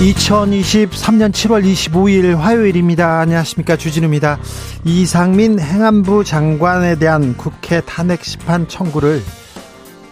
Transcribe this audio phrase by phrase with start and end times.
[0.00, 3.20] 2023년 7월 25일 화요일입니다.
[3.20, 3.76] 안녕하십니까.
[3.76, 4.38] 주진우입니다.
[4.84, 9.22] 이상민 행안부 장관에 대한 국회 탄핵 심판 청구를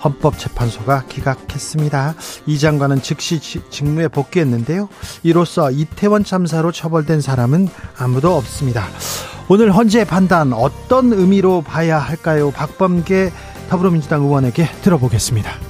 [0.05, 2.15] 헌법재판소가 기각했습니다.
[2.47, 4.91] 이 장관은 즉시 직무에 복귀했는데요.
[5.23, 8.87] 이로써 이태원 참사로 처벌된 사람은 아무도 없습니다.
[9.49, 12.51] 오늘 헌재 판단 어떤 의미로 봐야 할까요?
[12.51, 13.33] 박범계
[13.71, 15.68] 더불어민주당 의원에게 들어보겠습니다.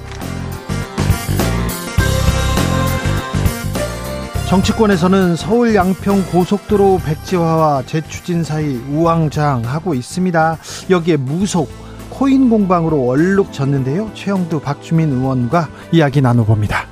[4.49, 10.57] 정치권에서는 서울 양평 고속도로 백지화와 재추진 사이 우왕좌왕하고 있습니다.
[10.89, 11.69] 여기에 무속
[12.09, 14.09] 코인 공방으로 얼룩 졌는데요.
[14.15, 16.87] 최영두 박주민 의원과 이야기 나눠봅니다.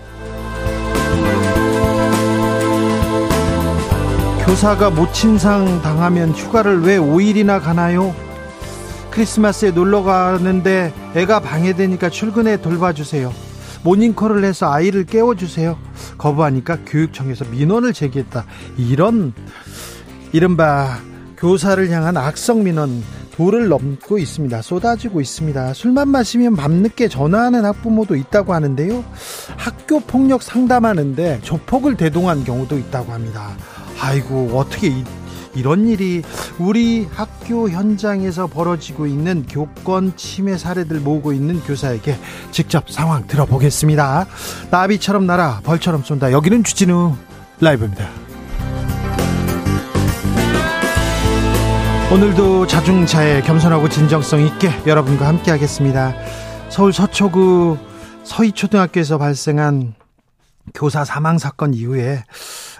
[4.45, 8.13] 교사가 모친상 당하면 휴가를 왜 5일이나 가나요?
[9.09, 13.46] 크리스마스에 놀러 가는데 애가 방해되니까 출근에 돌봐주세요.
[13.87, 15.77] 모닝콜을 해서 아이를 깨워주세요.
[16.17, 18.45] 거부하니까 교육청에서 민원을 제기했다.
[18.77, 19.33] 이런
[20.33, 20.97] 이른바
[21.37, 24.61] 교사를 향한 악성 민원 도를 넘고 있습니다.
[24.61, 25.73] 쏟아지고 있습니다.
[25.73, 29.05] 술만 마시면 밤늦게 전화하는 학부모도 있다고 하는데요.
[29.55, 33.55] 학교 폭력 상담하는데 조폭을 대동한 경우도 있다고 합니다.
[34.01, 35.03] 아이고 어떻게 이,
[35.55, 36.23] 이런 일이
[36.59, 42.17] 우리 학 교 현장에서 벌어지고 있는 교권 침해 사례들 모으고 있는 교사에게
[42.51, 44.27] 직접 상황 들어보겠습니다.
[44.69, 46.33] 나비처럼 날아 벌처럼 쏜다.
[46.33, 47.15] 여기는 주진우
[47.61, 48.09] 라이브입니다.
[52.11, 56.13] 오늘도 자중차에 겸손하고 진정성 있게 여러분과 함께 하겠습니다.
[56.67, 57.77] 서울 서초구
[58.23, 59.93] 서희초등학교에서 발생한
[60.73, 62.23] 교사 사망 사건 이후에 어,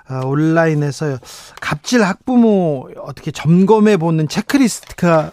[0.10, 1.18] 온라인에서
[1.62, 5.32] 갑질 학부모 어떻게 점검해 보는 체크리스트가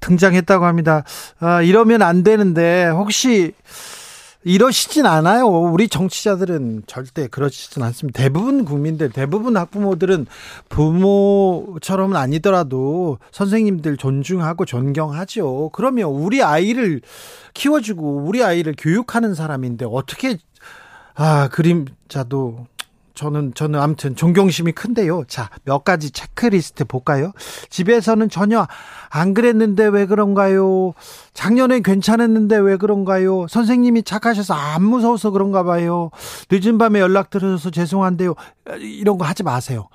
[0.00, 1.04] 등장했다고 합니다.
[1.40, 3.54] 아, 이러면 안 되는데 혹시
[4.46, 5.48] 이러시진 않아요.
[5.48, 8.22] 우리 정치자들은 절대 그러시진 않습니다.
[8.22, 10.26] 대부분 국민들, 대부분 학부모들은
[10.68, 15.70] 부모처럼은 아니더라도 선생님들 존중하고 존경하죠.
[15.72, 17.00] 그러면 우리 아이를
[17.54, 20.38] 키워주고 우리 아이를 교육하는 사람인데 어떻게
[21.16, 22.68] 아 그림자도
[23.16, 25.24] 저는 저는 아무튼 존경심이 큰데요.
[25.26, 27.32] 자, 몇 가지 체크리스트 볼까요?
[27.70, 28.68] 집에서는 전혀
[29.08, 30.92] 안 그랬는데 왜 그런가요?
[31.32, 33.46] 작년에 괜찮았는데 왜 그런가요?
[33.48, 36.10] 선생님이 착하셔서 안 무서워서 그런가 봐요.
[36.50, 38.34] 늦은 밤에 연락 드려서 죄송한데요.
[38.78, 39.88] 이런 거 하지 마세요.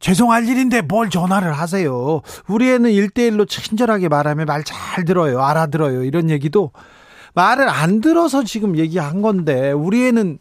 [0.00, 2.20] 죄송할 일인데 뭘 전화를 하세요.
[2.48, 5.40] 우리 애는 일대일로 친절하게 말하면 말 잘 들어요.
[5.40, 6.04] 알아들어요.
[6.04, 6.72] 이런 얘기도
[7.34, 10.38] 말을 안 들어서 지금 얘기한 건데 우리 애는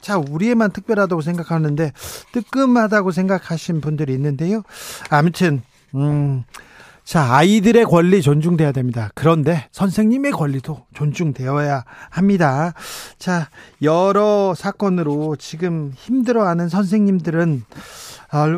[0.00, 1.92] 자, 우리에만 특별하다고 생각하는데
[2.32, 4.62] 뜨끔하다고 생각하신 분들이 있는데요.
[5.10, 5.62] 아무튼
[5.94, 6.44] 음.
[7.10, 9.10] 자, 아이들의 권리 존중돼야 됩니다.
[9.16, 12.72] 그런데 선생님의 권리도 존중되어야 합니다.
[13.18, 13.48] 자,
[13.82, 17.64] 여러 사건으로 지금 힘들어하는 선생님들은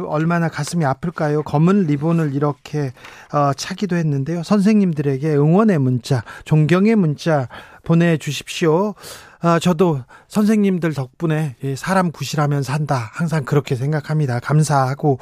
[0.07, 1.45] 얼마나 가슴이 아플까요?
[1.45, 2.93] 검은 리본을 이렇게
[3.33, 4.43] 어, 차기도 했는데요.
[4.43, 7.49] 선생님들에게 응원의 문자, 존경의 문자
[7.85, 8.95] 보내주십시오.
[9.43, 13.11] 아, 저도 선생님들 덕분에 사람 구실하면 산다.
[13.13, 14.39] 항상 그렇게 생각합니다.
[14.41, 15.19] 감사하고,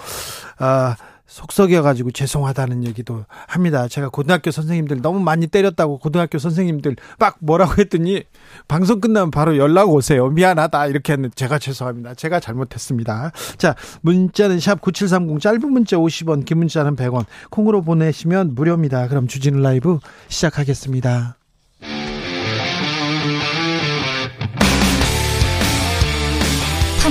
[0.58, 0.94] 아,
[1.30, 3.86] 속 썩여가지고 죄송하다는 얘기도 합니다.
[3.86, 8.24] 제가 고등학교 선생님들 너무 많이 때렸다고 고등학교 선생님들 막 뭐라고 했더니
[8.66, 10.28] 방송 끝나면 바로 연락 오세요.
[10.28, 10.88] 미안하다.
[10.88, 12.14] 이렇게 했는데 제가 죄송합니다.
[12.14, 13.30] 제가 잘못했습니다.
[13.58, 17.26] 자, 문자는 샵 9730 짧은 문자 50원, 긴 문자는 100원.
[17.50, 19.06] 콩으로 보내시면 무료입니다.
[19.06, 21.39] 그럼 주진우 라이브 시작하겠습니다.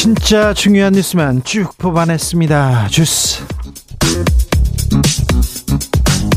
[0.00, 2.88] 진짜 중요한 뉴스만 쭉 뽑아냈습니다.
[2.88, 3.44] 주스.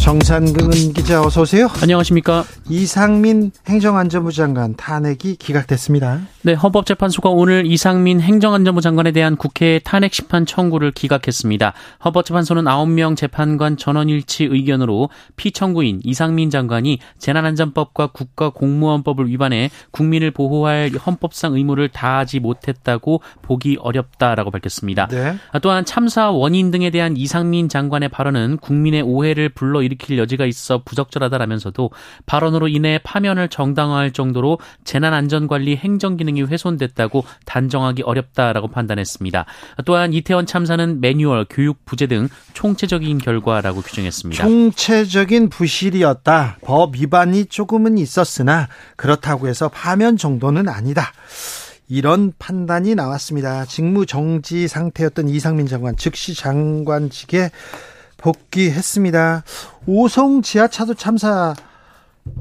[0.02, 1.70] 정산근 기자 어서 오세요.
[1.82, 2.44] 안녕하십니까?
[2.70, 6.22] 이상민 행정안전부 장관 탄핵이 기각됐습니다.
[6.44, 11.74] 네, 헌법재판소가 오늘 이상민 행정안전부 장관에 대한 국회 탄핵 심판 청구를 기각했습니다.
[12.06, 21.90] 헌법재판소는 9명 재판관 전원일치 의견으로 피청구인 이상민 장관이 재난안전법과 국가공무원법을 위반해 국민을 보호할 헌법상 의무를
[21.90, 25.08] 다하지 못했다고 보기 어렵다라고 밝혔습니다.
[25.08, 25.36] 네.
[25.62, 31.92] 또한 참사 원인 등에 대한 이상민 장관의 발언은 국민의 오해를 불러일으킬 여지가 있어 부적절하다라면서도
[32.26, 39.46] 발언 으로 인해 파면을 정당화할 정도로 재난안전관리 행정기능이 훼손됐다고 단정하기 어렵다라고 판단했습니다.
[39.86, 44.44] 또한 이태원 참사는 매뉴얼, 교육 부재 등 총체적인 결과라고 규정했습니다.
[44.44, 46.58] 총체적인 부실이었다.
[46.62, 51.12] 법 위반이 조금은 있었으나 그렇다고 해서 파면 정도는 아니다.
[51.90, 53.66] 이런 판단이 나왔습니다.
[53.66, 57.52] 직무 정지 상태였던 이상민 장관 즉시 장관직에
[58.18, 59.44] 복귀했습니다.
[59.86, 61.54] 오송 지하차도 참사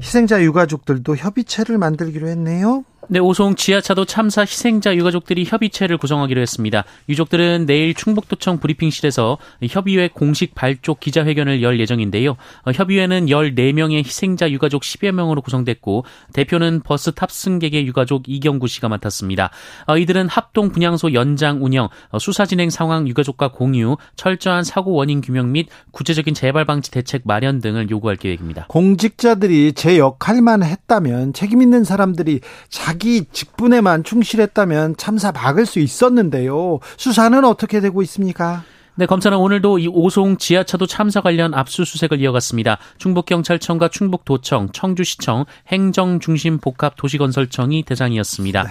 [0.01, 2.83] 희생자 유가족들도 협의체를 만들기로 했네요.
[3.09, 6.85] 네, 오송 지하차도 참사 희생자 유가족들이 협의체를 구성하기로 했습니다.
[7.09, 9.37] 유족들은 내일 충북도청 브리핑실에서
[9.69, 12.37] 협의회 공식 발족 기자회견을 열 예정인데요.
[12.65, 19.51] 어, 협의회는 14명의 희생자 유가족 10여 명으로 구성됐고 대표는 버스 탑승객의 유가족 이경구 씨가 맡았습니다.
[19.87, 25.19] 어, 이들은 합동 분향소 연장 운영, 어, 수사 진행 상황 유가족과 공유, 철저한 사고 원인
[25.19, 28.65] 규명 및 구체적인 재발 방지 대책 마련 등을 요구할 계획입니다.
[28.69, 32.39] 공직자들이 제 역할만 했다면 책임 있는 사람들이
[32.69, 36.77] 자 자기 직분에만 충실했다면 참사 막을 수 있었는데요.
[36.95, 38.63] 수사는 어떻게 되고 있습니까?
[38.93, 42.77] 네, 검찰은 오늘도 이 오송 지하차도 참사 관련 압수수색을 이어갔습니다.
[42.99, 48.63] 충북경찰청과 충북도청, 청주시청, 행정중심복합도시건설청이 대상이었습니다.
[48.63, 48.69] 네.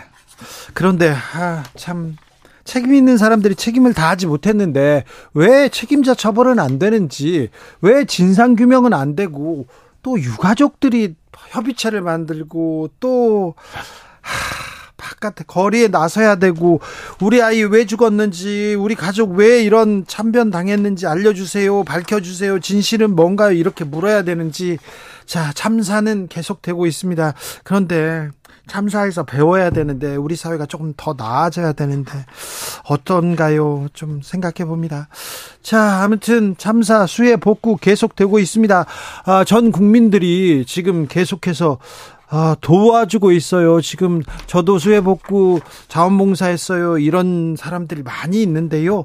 [0.72, 2.16] 그런데 아, 참
[2.62, 5.02] 책임 있는 사람들이 책임을 다하지 못했는데
[5.34, 7.48] 왜 책임자 처벌은 안 되는지,
[7.80, 9.66] 왜 진상 규명은 안 되고
[10.04, 11.16] 또 유가족들이
[11.48, 13.54] 협의체를 만들고 또
[14.22, 14.62] 하,
[14.96, 16.80] 바깥에 거리에 나서야 되고
[17.20, 23.84] 우리 아이 왜 죽었는지 우리 가족 왜 이런 참변 당했는지 알려주세요 밝혀주세요 진실은 뭔가요 이렇게
[23.84, 24.78] 물어야 되는지
[25.26, 27.34] 자 참사는 계속되고 있습니다
[27.64, 28.30] 그런데
[28.68, 32.12] 참사에서 배워야 되는데 우리 사회가 조금 더 나아져야 되는데
[32.84, 33.88] 어떤가요?
[33.92, 35.08] 좀 생각해 봅니다.
[35.62, 38.86] 자, 아무튼 참사 수해 복구 계속되고 있습니다.
[39.24, 41.78] 아, 전 국민들이 지금 계속해서
[42.34, 43.82] 아, 도와주고 있어요.
[43.82, 46.96] 지금 저도 수해복구 자원봉사했어요.
[46.96, 49.04] 이런 사람들이 많이 있는데요.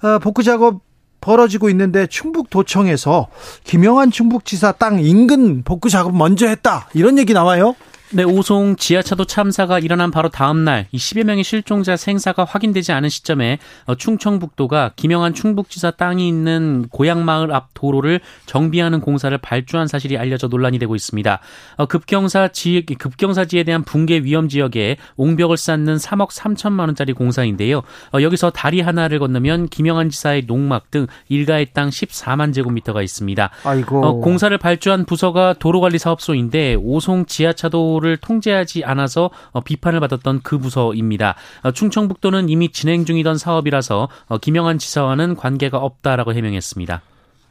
[0.00, 0.80] 아, 복구 작업
[1.20, 3.26] 벌어지고 있는데 충북도청에서
[3.64, 6.88] 김영환 충북지사 땅 인근 복구 작업 먼저 했다.
[6.94, 7.74] 이런 얘기 나와요.
[8.10, 13.10] 네, 오송 지하차도 참사가 일어난 바로 다음 날, 이 10여 명의 실종자 생사가 확인되지 않은
[13.10, 20.48] 시점에 어, 충청북도가 김영한 충북지사 땅이 있는 고향마을 앞 도로를 정비하는 공사를 발주한 사실이 알려져
[20.48, 21.38] 논란이 되고 있습니다.
[21.76, 27.82] 어, 급경사 지 급경사지에 대한 붕괴 위험 지역에 옹벽을 쌓는 3억 3천만 원짜리 공사인데요.
[28.14, 33.50] 어, 여기서 다리 하나를 건너면 김영한 지사의 농막 등 일가의 땅 14만 제곱미터가 있습니다.
[33.64, 34.20] 아이고.
[34.20, 41.34] 공사를 발주한 부서가 도로관리사업소인데 오송 지하차도 부서를 통제하지 않아서 어, 비판을 받았던 그 부서입니다.
[41.62, 47.02] 어, 충청북도는 이미 진행 중이던 사업이라서 어, 김영환 지사와는 관계가 없다라고 해명했습니다.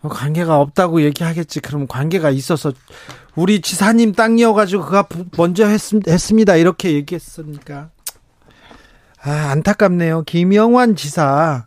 [0.02, 1.60] 관계가 없다고 얘기하겠지.
[1.60, 2.72] 그럼 관계가 있어서
[3.36, 5.07] 우리 지사님 땅이어가지고 그가
[5.38, 7.90] 먼저 했, 습니다 이렇게 얘기했으니까.
[9.24, 10.24] 아, 안타깝네요.
[10.24, 11.66] 김영환 지사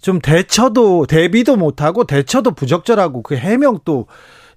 [0.00, 4.06] 좀 대처도 대비도 못하고 대처도 부적절하고 그 해명도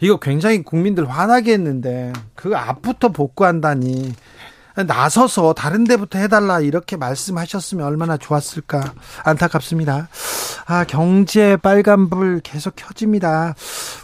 [0.01, 4.13] 이거 굉장히 국민들 화나게 했는데 그 앞부터 복구한다니
[4.87, 8.93] 나서서 다른 데부터 해달라 이렇게 말씀하셨으면 얼마나 좋았을까
[9.25, 10.07] 안타깝습니다.
[10.67, 13.55] 아 경제 빨간불 계속 켜집니다.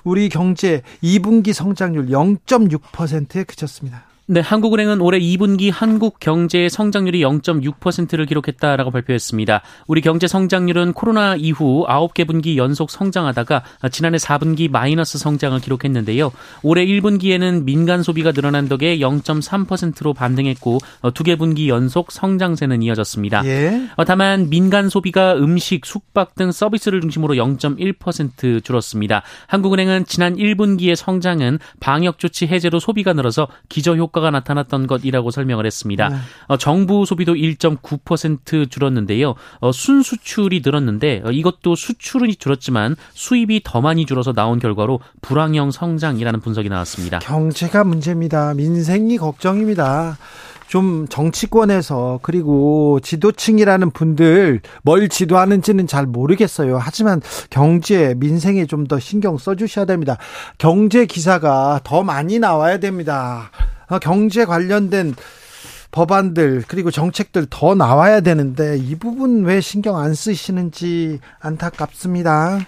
[0.04, 4.04] 우리 경제 2분기 성장률 0.6%에 그쳤습니다.
[4.28, 9.62] 네, 한국은행은 올해 2분기 한국 경제의 성장률이 0.6%를 기록했다라고 발표했습니다.
[9.86, 16.32] 우리 경제 성장률은 코로나 이후 9개 분기 연속 성장하다가 지난해 4분기 마이너스 성장을 기록했는데요.
[16.64, 23.46] 올해 1분기에는 민간 소비가 늘어난 덕에 0.3%로 반등했고 2개 분기 연속 성장세는 이어졌습니다.
[23.46, 23.88] 예.
[23.96, 29.22] 어, 다만 민간 소비가 음식, 숙박 등 서비스를 중심으로 0.1% 줄었습니다.
[29.46, 35.66] 한국은행은 지난 1분기의 성장은 방역 조치 해제로 소비가 늘어서 기저 효과 효과가 나타났던 것이라고 설명을
[35.66, 36.10] 했습니다.
[36.10, 36.16] 네.
[36.48, 39.36] 어, 정부 소비도 1.9% 줄었는데요.
[39.60, 46.40] 어, 순수출이 늘었는데 어, 이것도 수출은 줄었지만 수입이 더 많이 줄어서 나온 결과로 불황형 성장이라는
[46.40, 47.20] 분석이 나왔습니다.
[47.20, 48.54] 경제가 문제입니다.
[48.54, 50.18] 민생이 걱정입니다.
[50.68, 56.80] 좀 정치권에서 그리고 지도층이라는 분들 뭘 지도하는지는 잘 모르겠어요.
[56.80, 60.18] 하지만 경제, 민생에 좀 더 신경 써주셔야 됩니다.
[60.60, 63.50] 경제 기사가 더 많이 나와야 됩니다.
[63.88, 65.16] 어, 경제 관련된
[65.92, 72.60] 법안들 그리고 정책들 더 나와야 되는데 이 부분 왜 신경 안 쓰시는지 안타깝습니다.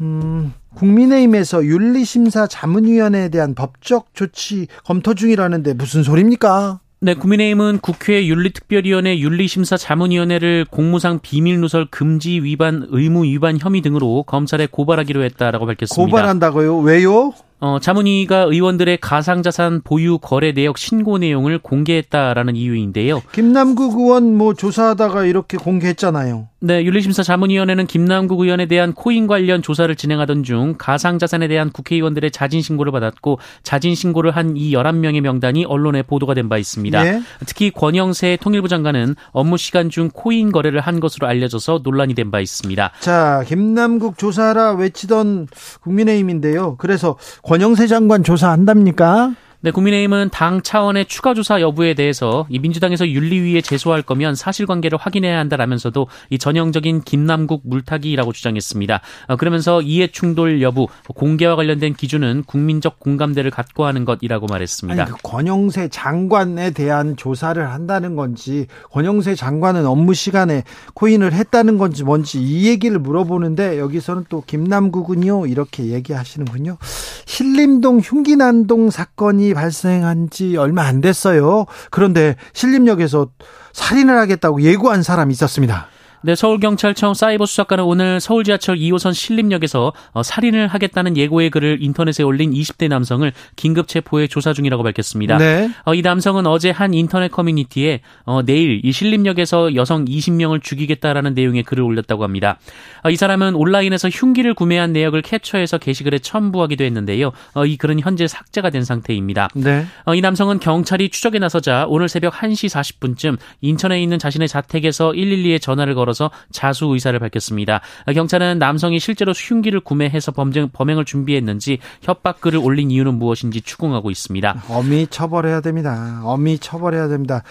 [0.00, 6.80] 음, 국민의힘에서 윤리심사 자문위원회에 대한 법적 조치 검토 중이라는데 무슨 소리입니까?
[7.00, 14.66] 네, 국민의힘은 국회 윤리특별위원회 윤리심사 자문위원회를 공무상 비밀누설 금지 위반 의무 위반 혐의 등으로 검찰에
[14.66, 16.10] 고발하기로 했다라고 밝혔습니다.
[16.10, 16.78] 고발한다고요?
[16.78, 17.32] 왜요?
[17.60, 23.22] 어, 자문위가 의원들의 가상자산 보유 거래 내역 신고 내용을 공개했다라는 이유인데요.
[23.32, 26.48] 김남국 의원 뭐 조사하다가 이렇게 공개했잖아요.
[26.60, 32.62] 네, 윤리심사 자문위원회는 김남국 의원에 대한 코인 관련 조사를 진행하던 중 가상자산에 대한 국회의원들의 자진
[32.62, 37.02] 신고를 받았고 자진 신고를 한 이 11명의 명단이 언론에 보도가 된 바 있습니다.
[37.04, 37.20] 네.
[37.46, 42.40] 특히 권영세 통일부 장관은 업무 시간 중 코인 거래를 한 것으로 알려져서 논란이 된 바
[42.40, 42.92] 있습니다.
[43.00, 45.48] 자, 김남국 조사라 외치던
[45.82, 46.76] 국민의힘인데요.
[46.78, 47.16] 그래서
[47.48, 49.32] 권영세 장관 조사한답니까?
[49.60, 55.36] 네, 국민의힘은 당 차원의 추가 조사 여부에 대해서 이 민주당에서 윤리위에 제소할 거면 사실관계를 확인해야
[55.36, 59.00] 한다라면서도 이 전형적인 김남국 물타기라고 주장했습니다.
[59.26, 65.02] 어, 그러면서 이해 충돌 여부, 공개와 관련된 기준은 국민적 공감대를 갖고 하는 것이라고 말했습니다.
[65.02, 70.62] 아니, 그 권영세 장관에 대한 조사를 한다는 건지 권영세 장관은 업무 시간에
[70.94, 76.78] 코인을 했다는 건지 뭔지 이 얘기를 물어보는데 여기서는 또 김남국은요 이렇게 얘기하시는군요.
[77.26, 81.66] 신림동 흉기난동 사건이 발생한 지 얼마 안 됐어요.
[81.90, 83.28] 그런데 신림역에서
[83.72, 85.88] 살인을 하겠다고 예고한 사람이 있었습니다.
[86.20, 92.24] 네, 서울경찰청 사이버 수사관은 오늘 서울 지하철 2호선 신림역에서 어, 살인을 하겠다는 예고의 글을 인터넷에
[92.24, 95.38] 올린 20대 남성을 긴급 체포해 조사 중이라고 밝혔습니다.
[95.38, 95.70] 네.
[95.84, 101.62] 어, 이 남성은 어제 한 인터넷 커뮤니티에 어, 내일 이 신림역에서 여성 20명을 죽이겠다라는 내용의
[101.62, 102.58] 글을 올렸다고 합니다.
[103.04, 107.30] 어, 이 사람은 온라인에서 흉기를 구매한 내역을 캡처해서 게시글에 첨부하기도 했는데요.
[107.54, 109.50] 어, 이 글은 현재 삭제가 된 상태입니다.
[109.54, 109.86] 네.
[110.04, 115.60] 어, 이 남성은 경찰이 추적에 나서자 오늘 새벽 1시 40분쯤 인천에 있는 자신의 자택에서 112에
[115.60, 117.80] 전화를 걸어 걸어서 자수 의사를 밝혔습니다.
[118.12, 124.64] 경찰은 남성이 실제로 흉기를 구매해서 범행, 범행을 준비했는지 협박글을 올린 이유는 무엇인지 추궁하고 있습니다.
[124.68, 126.22] 어미 처벌해야 됩니다.
[126.24, 127.42] 어미 처벌해야 됩니다.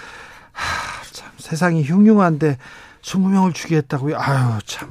[0.52, 2.58] 하, 참 세상이 흉흉한데
[3.04, 4.18] 20명을 죽이겠다고요.
[4.18, 4.90] 아유 참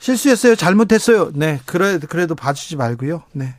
[0.00, 0.56] 실수했어요.
[0.56, 1.30] 잘못했어요.
[1.32, 3.22] 네, 그래 그래도 봐주지 말고요.
[3.32, 3.54] 네,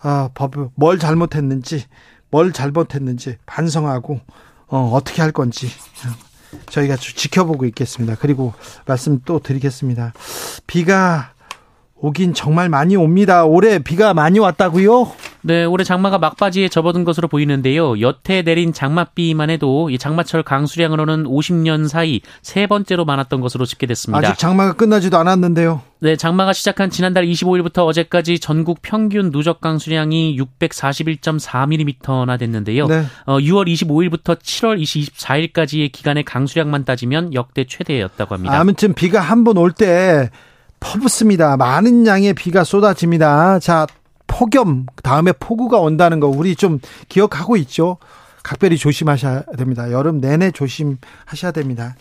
[0.00, 1.84] 아, 법뭘 잘못했는지
[2.30, 4.20] 뭘 잘못했는지 반성하고
[4.68, 5.68] 어, 어떻게 할 건지
[6.66, 8.16] 저희가 지켜보고 있겠습니다.
[8.20, 8.54] 그리고
[8.86, 10.12] 말씀 또 드리겠습니다.
[10.66, 11.32] 비가
[11.96, 13.44] 오긴 정말 많이 옵니다.
[13.44, 15.12] 올해 비가 많이 왔다고요?
[15.46, 18.00] 네, 올해 장마가 막바지에 접어든 것으로 보이는데요.
[18.00, 24.26] 여태 내린 장맛비만 해도 이 장마철 강수량으로는 50년 사이 세 번째로 많았던 것으로 집계됐습니다.
[24.30, 25.82] 아직 장마가 끝나지도 않았는데요.
[26.00, 32.86] 네, 장마가 시작한 지난달 25일부터 어제까지 전국 평균 누적 강수량이 641.4mm나 됐는데요.
[32.86, 33.04] 네.
[33.26, 38.58] 어, 6월 25일부터 7월 24일까지의 기간의 강수량만 따지면 역대 최대였다고 합니다.
[38.58, 40.30] 아무튼 비가 한 번 올 때
[40.80, 41.56] 퍼붓습니다.
[41.56, 43.58] 많은 양의 비가 쏟아집니다.
[43.58, 43.86] 자,
[44.36, 47.98] 폭염, 다음에 폭우가 온다는 거 우리 좀 기억하고 있죠?
[48.42, 49.92] 각별히 조심하셔야 됩니다.
[49.92, 51.94] 여름 내내 조심하셔야 됩니다.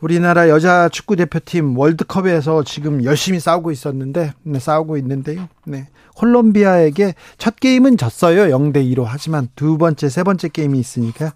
[0.00, 5.48] 우리나라 여자 축구 대표팀 월드컵에서 지금 열심히 싸우고 있었는데 네, 싸우고 있는데요.
[5.64, 5.88] 네.
[6.14, 8.56] 콜롬비아에게 첫 게임은 졌어요.
[8.56, 9.04] 0대 2로.
[9.04, 11.32] 하지만 두 번째, 세 번째 게임이 있으니까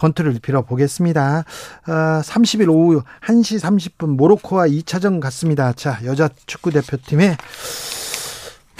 [0.00, 1.44] 건투를 빌어 보겠습니다.
[1.86, 1.92] 어,
[2.22, 5.72] 30일 오후 1시 30분 모로코와 2차전 갔습니다.
[5.72, 7.38] 자, 여자 축구 대표팀의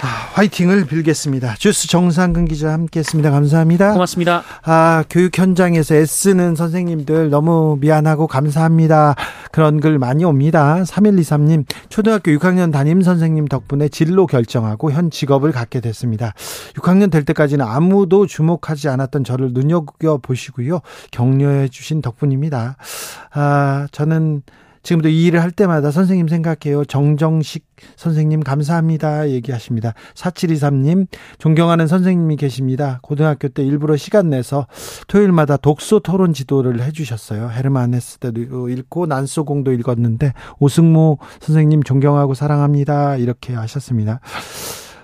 [0.01, 1.55] 아, 화이팅을 빌겠습니다.
[1.55, 3.31] 주스 정상근 기자 함께했습니다.
[3.31, 3.91] 감사합니다.
[3.91, 4.43] 고맙습니다.
[4.63, 9.15] 아 교육 현장에서 애쓰는 선생님들 너무 미안하고 감사합니다.
[9.51, 10.81] 그런 글 많이 옵니다.
[10.83, 16.33] 3123님 초등학교 6학년 담임 선생님 덕분에 진로 결정하고 현 직업을 갖게 됐습니다.
[16.75, 20.79] 6학년 될 때까지는 아무도 주목하지 않았던 저를 눈여겨 보시고요
[21.11, 22.77] 격려해 주신 덕분입니다.
[23.33, 24.43] 아 저는
[24.89, 26.83] 지금도 이 일을 할 때마다 선생님 생각해요.
[26.83, 27.63] 정정식
[27.95, 29.29] 선생님 감사합니다.
[29.29, 29.93] 얘기하십니다.
[30.15, 31.05] 4723님,
[31.37, 32.97] 존경하는 선생님이 계십니다.
[33.03, 34.65] 고등학교 때 일부러 시간 내서
[35.07, 37.51] 토요일마다 독서 토론 지도를 해주셨어요.
[37.51, 43.17] 헤르만 헤스 때도 읽고 난소공도 읽었는데 오승무 선생님 존경하고 사랑합니다.
[43.17, 44.21] 이렇게 하셨습니다.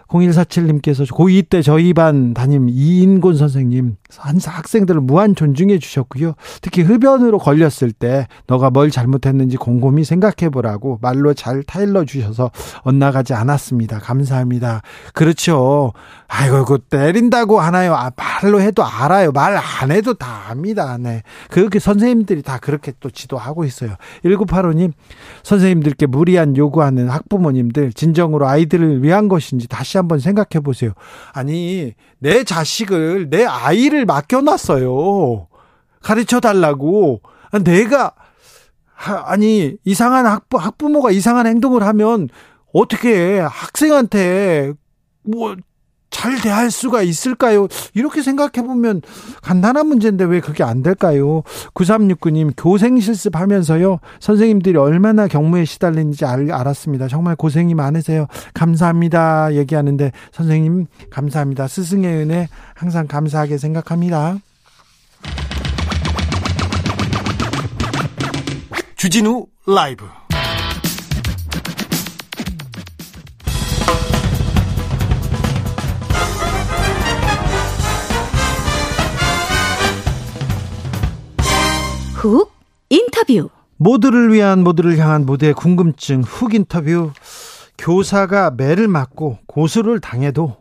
[0.08, 6.36] 0147님께서 고2 때 저희 반 담임 이인곤 선생님 한 학생들을 무한 존중해 주셨고요.
[6.62, 12.52] 특히 흡연으로 걸렸을 때 너가 뭘 잘못했는지 곰곰이 생각해 보라고 말로 잘 타일러 주셔서
[12.84, 14.00] 엇나가지 않았습니다.
[14.00, 14.82] 감사합니다.
[15.14, 15.94] 그렇죠.
[16.28, 17.94] 아이고, 그 때린다고 하나요?
[17.96, 19.32] 아, 말로 해도 알아요.
[19.32, 20.98] 말 안 해도 다 압니다.
[20.98, 21.24] 네.
[21.50, 23.96] 그렇게 선생님들이 다 그렇게 또 지도하고 있어요.
[24.24, 24.92] 1985님,
[25.44, 30.92] 선생님들께 무리한 요구하는 학부모님들, 진정으로 아이들을 위한 것인지 다시 한번 생각해 보세요.
[31.34, 35.48] 아니, 내 자식을, 내 아이를 맡겨놨어요.
[36.02, 37.22] 가르쳐 달라고.
[37.64, 38.14] 내가,
[38.96, 42.30] 아니, 이상한 학부, 학부모가 이상한 행동을 하면
[42.74, 44.74] 어떻게 학생한테
[45.24, 45.56] 뭐,
[46.16, 47.68] 잘 대할 수가 있을까요?
[47.94, 49.02] 이렇게 생각해 보면
[49.42, 51.44] 간단한 문제인데 왜 그게 안 될까요?
[51.74, 57.10] 9369님, 교생 실습하면서요, 선생님들이 얼마나 경무에 시달리는지 알, 알았습니다.
[57.10, 58.28] 정말 고생이 많으세요.
[58.54, 59.56] 감사합니다.
[59.56, 61.68] 얘기하는데, 선생님, 감사합니다.
[61.68, 64.38] 스승의 은혜 항상 감사하게 생각합니다.
[68.96, 70.06] 주진우 라이브
[82.26, 82.52] 훅
[82.90, 87.12] 인터뷰 모두를 위한 모두를 향한 모두의 궁금증 훅 인터뷰
[87.78, 90.58] 교사가 매를 맞고 고소를 당해도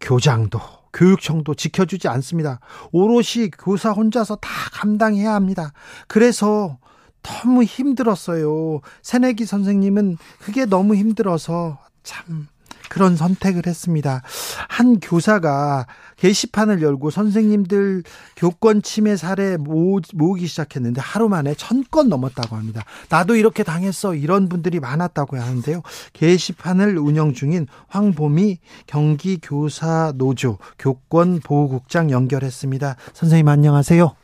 [0.00, 0.60] 교장도
[0.92, 2.60] 교육청도 지켜주지 않습니다.
[2.92, 5.72] 오롯이 교사 혼자서 다 감당해야 합니다.
[6.06, 6.78] 그래서
[7.22, 8.80] 너무 힘들었어요.
[9.02, 12.46] 새내기 선생님은 그게 너무 힘들어서 참
[12.88, 14.22] 그런 선택을 했습니다.
[14.68, 15.86] 한 교사가
[16.16, 18.02] 게시판을 열고 선생님들
[18.36, 22.82] 교권 침해 사례 모, 모으기 시작했는데 하루 만에 천 건 넘었다고 합니다.
[23.10, 24.14] 나도 이렇게 당했어.
[24.14, 25.82] 이런 분들이 많았다고 하는데요.
[26.14, 32.96] 게시판을 운영 중인 황보미 경기 교사 노조 교권 보호국장 연결했습니다.
[33.12, 34.14] 선생님 안녕하세요.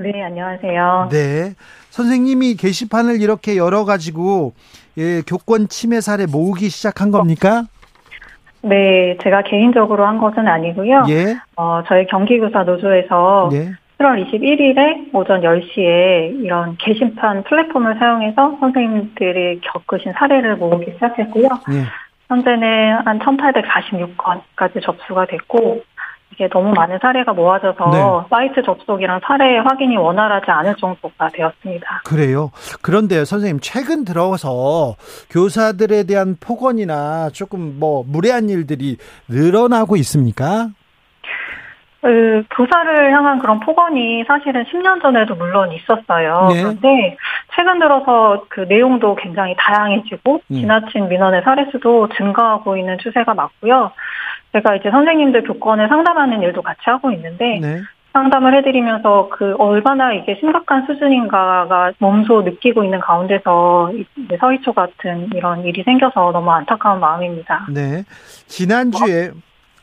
[0.00, 1.08] 네, 안녕하세요.
[1.10, 1.54] 네.
[1.90, 4.52] 선생님이 게시판을 이렇게 열어 가지고,
[4.96, 7.66] 예, 교권 침해 사례 모으기 시작한 겁니까?
[8.62, 11.04] 네, 제가 개인적으로 한 것은 아니고요.
[11.08, 11.36] 예.
[11.56, 13.72] 어, 저희 경기교사 노조에서 예.
[13.98, 21.48] 7월 21일에 오전 10시에 이런 게시판 플랫폼을 사용해서 선생님들이 겪으신 사례를 모으기 시작했고요.
[21.72, 21.84] 예.
[22.28, 25.82] 현재는 한 1846건까지 접수가 됐고,
[26.38, 28.28] 이게 너무 많은 사례가 모아져서 네.
[28.30, 32.02] 사이트 접속이랑 사례 확인이 원활하지 않을 정도가 되었습니다.
[32.04, 32.52] 그래요.
[32.80, 34.94] 그런데 선생님 최근 들어서
[35.30, 40.68] 교사들에 대한 폭언이나 조금 뭐 무례한 일들이 늘어나고 있습니까?
[42.00, 46.48] 그 교사를 향한 그런 폭언이 사실은 10년 전에도 물론 있었어요.
[46.52, 46.62] 네.
[46.62, 47.16] 그런데
[47.56, 50.54] 최근 들어서 그 내용도 굉장히 다양해지고 음.
[50.54, 53.90] 지나친 민원의 사례 수도 증가하고 있는 추세가 맞고요.
[54.52, 57.82] 제가 이제 선생님들 교권을 상담하는 일도 같이 하고 있는데 네.
[58.12, 63.92] 상담을 해드리면서 그 얼마나 이게 심각한 수준인가가 몸소 느끼고 있는 가운데서
[64.40, 67.66] 서희초 같은 이런 일이 생겨서 너무 안타까운 마음입니다.
[67.70, 68.04] 네.
[68.46, 69.30] 지난주에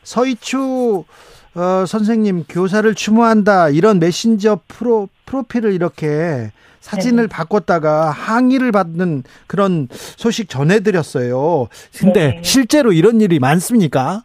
[0.04, 1.06] 서희초
[1.56, 6.52] 어, 선생님 교사를 추모한다 이런 메신저 프로 프로필을 이렇게
[6.82, 11.68] 사진을 바꿨다가 항의를 받는 그런 소식 전해드렸어요.
[11.98, 12.42] 근데 네.
[12.44, 14.24] 실제로 이런 일이 많습니까?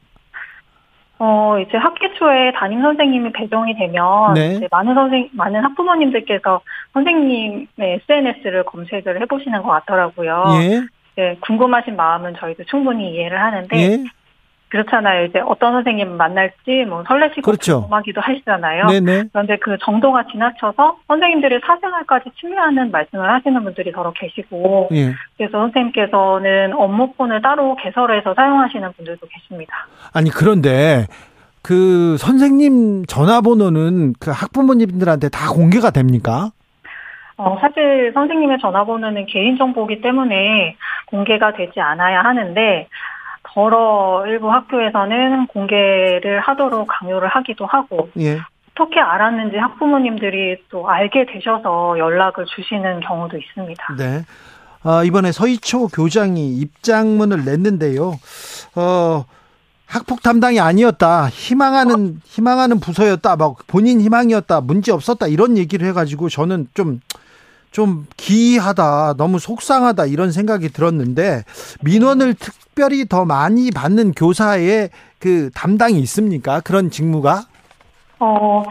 [1.23, 4.55] 어, 이제 학기 초에 담임 선생님이 배정이 되면 네.
[4.55, 6.63] 이제 많은 선생 많은 학부모님들께서
[6.95, 10.45] 선생님의 SNS를 검색을 해 보시는 것 같더라고요.
[10.63, 10.81] 예.
[11.17, 14.05] 네, 궁금하신 마음은 저희도 충분히 이해를 하는데 예.
[14.71, 15.25] 그렇잖아요.
[15.27, 17.81] 이제 어떤 선생님 만날지 뭐 설레시고 그렇죠.
[17.81, 18.87] 궁금하기도 하시잖아요.
[18.87, 19.25] 네네.
[19.33, 25.13] 그런데 그 정도가 지나쳐서 선생님들의 사생활까지 침해하는 말씀을 하시는 분들이 더러 계시고 예.
[25.37, 29.87] 그래서 선생님께서는 업무폰을 따로 개설해서 사용하시는 분들도 계십니다.
[30.15, 31.07] 아니 그런데
[31.63, 36.51] 그 선생님 전화번호는 그 학부모님들한테 다 공개가 됩니까?
[37.37, 42.87] 어, 사실 선생님의 전화번호는 개인정보이기 때문에 공개가 되지 않아야 하는데,
[43.53, 48.39] 더러 일부 학교에서는 공개를 하도록 강요를 하기도 하고, 예.
[48.73, 53.97] 어떻게 알았는지 학부모님들이 또 알게 되셔서 연락을 주시는 경우도 있습니다.
[53.99, 54.25] 네.
[54.83, 58.13] 아, 이번에 서희초 교장이 입장문을 냈는데요.
[58.77, 59.25] 어,
[59.87, 61.29] 학폭 담당이 아니었다.
[61.29, 63.37] 희망하는 희망하는 부서였다.
[63.37, 64.61] 막 본인 희망이었다.
[64.63, 65.27] 문제 없었다.
[65.27, 67.01] 이런 얘기를 해 가지고 저는 좀
[67.71, 69.15] 좀 기이하다.
[69.17, 70.07] 너무 속상하다.
[70.07, 71.45] 이런 생각이 들었는데
[71.83, 76.61] 민원을 특별히 더 많이 받는 교사의 그 담당이 있습니까?
[76.61, 77.45] 그런 직무가?
[78.19, 78.63] 어,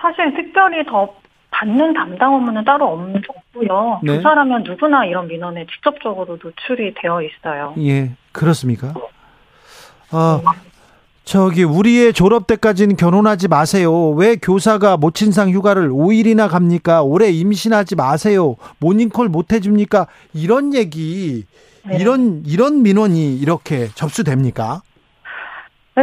[0.00, 1.12] 사실 특별히 더
[1.50, 4.00] 받는 담당 업무는 따로 없- 없고요.
[4.04, 4.16] 네.
[4.16, 7.74] 교사라면 누구나 이런 민원에 직접적으로 노출이 되어 있어요.
[7.78, 8.12] 예.
[8.32, 8.94] 그렇습니까?
[10.12, 10.40] 어,
[11.28, 14.08] 저기 우리의 졸업 때까지는 결혼하지 마세요.
[14.12, 17.02] 왜 교사가 모친상 휴가를 5일이나 갑니까?
[17.02, 18.56] 올해 임신하지 마세요.
[18.78, 20.06] 모닝콜 못 해줍니까?
[20.32, 21.44] 이런 얘기,
[21.86, 21.98] 네.
[21.98, 24.80] 이런 이런 민원이 이렇게 접수됩니까?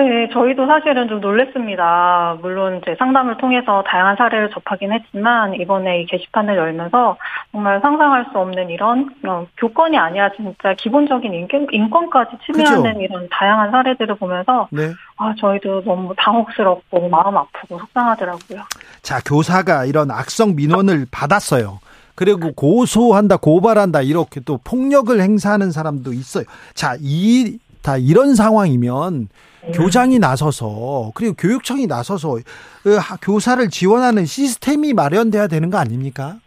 [0.03, 2.37] 네, 저희도 사실은 좀 놀랬습니다.
[2.41, 7.15] 물론 제 상담을 통해서 다양한 사례를 접하긴 했지만 이번에 이 게시판을 열면서
[7.53, 13.01] 정말 상상할 수 없는 이런 어, 교권이 아니라 진짜 기본적인 인권, 인권까지 침해하는 그죠?
[13.03, 14.91] 이런 다양한 사례들을 보면서 네.
[15.15, 18.63] 아 저희도 너무 당혹스럽고 마음 아프고 속상하더라고요.
[19.01, 21.79] 자 교사가 이런 악성 민원을 받았어요.
[22.15, 26.45] 그리고 고소한다, 고발한다, 이렇게 또 폭력을 행사하는 사람도 있어요.
[26.73, 29.54] 자, 이, 다 이런 상황이면 네.
[29.73, 32.39] 교장이 나서서 그리고 교육청이 나서서
[32.83, 36.37] 그 교사를 지원하는 시스템이 마련돼야 되는 거 아닙니까?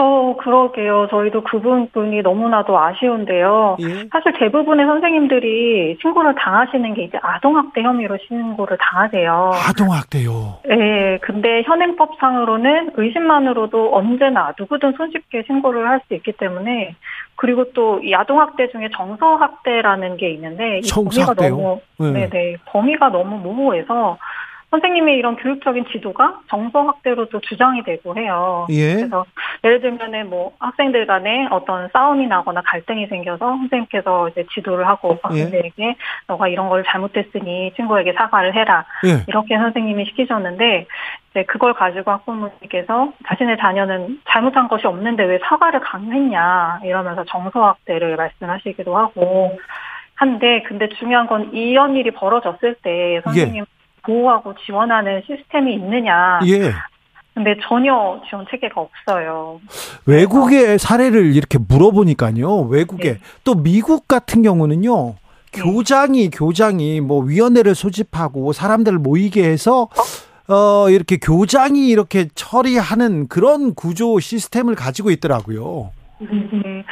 [0.00, 1.08] 어, 그러게요.
[1.10, 3.76] 저희도 그 부분이 너무나도 아쉬운데요.
[3.80, 4.08] 예?
[4.12, 9.50] 사실 대부분의 선생님들이 신고를 당하시는 게 이제 아동학대 혐의로 신고를 당하세요.
[9.68, 10.58] 아동학대요?
[10.68, 11.18] 네.
[11.20, 16.94] 근데 현행법상으로는 의심만으로도 언제나 누구든 손쉽게 신고를 할 수 있기 때문에
[17.34, 22.12] 그리고 또 이 아동학대 중에 정서학대라는 게 있는데 이 범위가 너무 네.
[22.12, 24.16] 네 네 범위가 너무 모호해서
[24.70, 28.66] 선생님의 이런 교육적인 지도가 정서 확대로도 주장이 되고 해요.
[28.70, 28.96] 예.
[28.96, 29.24] 그래서
[29.64, 35.84] 예를 들면은 뭐 학생들 간에 어떤 싸움이 나거나 갈등이 생겨서 선생님께서 이제 지도를 하고 학생들에게
[35.84, 35.96] 예.
[36.26, 38.84] 너가 이런 걸 잘못했으니 친구에게 사과를 해라.
[39.06, 39.24] 예.
[39.26, 40.86] 이렇게 선생님이 시키셨는데
[41.30, 48.16] 이제 그걸 가지고 학부모님께서 자신의 자녀는 잘못한 것이 없는데 왜 사과를 강요했냐 이러면서 정서 확대를
[48.16, 49.58] 말씀하시기도 하고
[50.14, 53.77] 한데 근데 중요한 건 이런 일이 벌어졌을 때 선생님 예.
[54.08, 56.40] 보호하고 지원하는 시스템이 있느냐.
[56.46, 56.72] 예.
[57.34, 59.60] 근데 전혀 지원 체계가 없어요.
[60.06, 62.62] 외국의 사례를 이렇게 물어보니까요.
[62.62, 63.18] 외국에 네.
[63.44, 65.14] 또 미국 같은 경우는요.
[65.52, 65.62] 네.
[65.62, 69.88] 교장이 교장이 뭐 위원회를 소집하고 사람들을 모이게 해서
[70.48, 75.92] 어 이렇게 교장이 이렇게 처리하는 그런 구조 시스템을 가지고 있더라고요.
[76.22, 76.82] 음,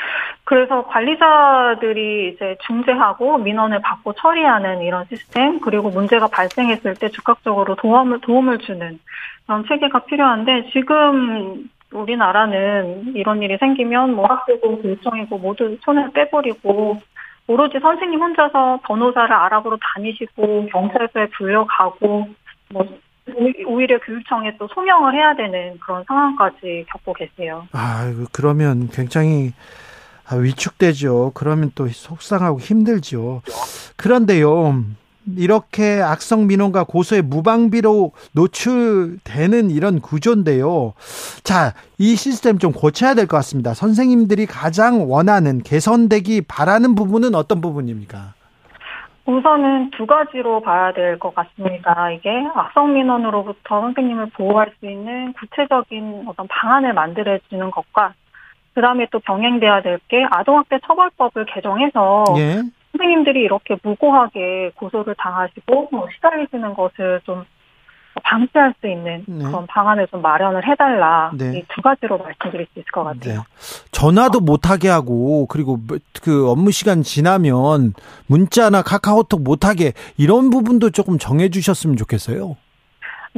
[0.47, 8.21] 그래서 관리자들이 이제 중재하고 민원을 받고 처리하는 이런 시스템 그리고 문제가 발생했을 때 즉각적으로 도움을
[8.21, 9.01] 도움을 주는
[9.45, 17.03] 그런 체계가 필요한데 지금 우리나라는 이런 일이 생기면 뭐 학교고 교육청이고 모두 손을 빼버리고
[17.49, 22.29] 오로지 선생님 혼자서 변호사를 알아보러 다니시고 경찰서에 불려가고
[22.73, 22.87] 뭐
[23.67, 27.67] 오히려 교육청에 또 소명을 해야 되는 그런 상황까지 겪고 계세요.
[27.73, 29.51] 아, 그러면 굉장히
[30.35, 31.33] 위축되죠.
[31.35, 33.43] 그러면 또 속상하고 힘들죠.
[33.97, 34.85] 그런데요,
[35.37, 40.93] 이렇게 악성 민원과 고소의 무방비로 노출되는 이런 구조인데요.
[41.43, 43.75] 자, 이 시스템 좀 고쳐야 될 것 같습니다.
[43.75, 48.35] 선생님들이 가장 원하는 개선되기 바라는 부분은 어떤 부분입니까?
[49.27, 52.13] 우선은 두 가지로 봐야 될 것 같습니다.
[52.13, 58.15] 이게 악성 민원으로부터 선생님을 보호할 수 있는 구체적인 어떤 방안을 만들어주는 것과
[58.77, 62.61] 그 다음에 또 병행돼야 될 게 아동학대 처벌법을 개정해서 예.
[62.93, 67.45] 선생님들이 이렇게 무고하게 고소를 당하시고 뭐 시달리시는 것을 좀
[68.23, 69.45] 방지할 수 있는 네.
[69.45, 71.59] 그런 방안을 좀 마련을 해달라 네.
[71.59, 73.41] 이두 가지로 말씀드릴 수 있을 것 같아요.
[73.41, 73.41] 네.
[73.93, 77.95] 전화도 못하게 하고 그리고 뭐그 업무 시간 지나면
[78.27, 82.57] 문자나 카카오톡 못하게 이런 부분도 조금 정해주셨으면 좋겠어요.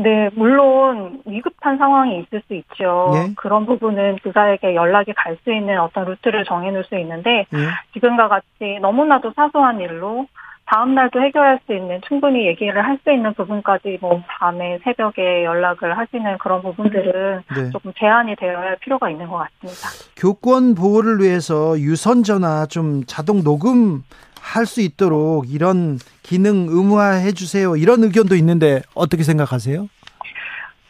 [0.02, 3.12] 네, 물론 위급한 상황이 있을 수 있죠.
[3.16, 3.32] 예?
[3.36, 7.68] 그런 부분은 교사에게 연락이 갈 수 있는 어떤 루트를 정해놓을 수 있는데 예?
[7.94, 10.26] 지금과 같이 너무나도 사소한 일로
[10.66, 15.96] 다음 날도 해결할 수 있는 충분히 얘기를 할 수 있는 부분까지 뭐 밤에 새벽에 연락을
[15.96, 17.70] 하시는 그런 부분들은 네.
[17.70, 19.88] 조금 제한이 되어야 할 필요가 있는 것 같습니다.
[20.16, 24.02] 교권 보호를 위해서 유선 전화 좀 자동 녹음
[24.40, 27.76] 할 수 있도록 이런 기능 의무화해 주세요.
[27.76, 29.88] 이런 의견도 있는데 어떻게 생각하세요?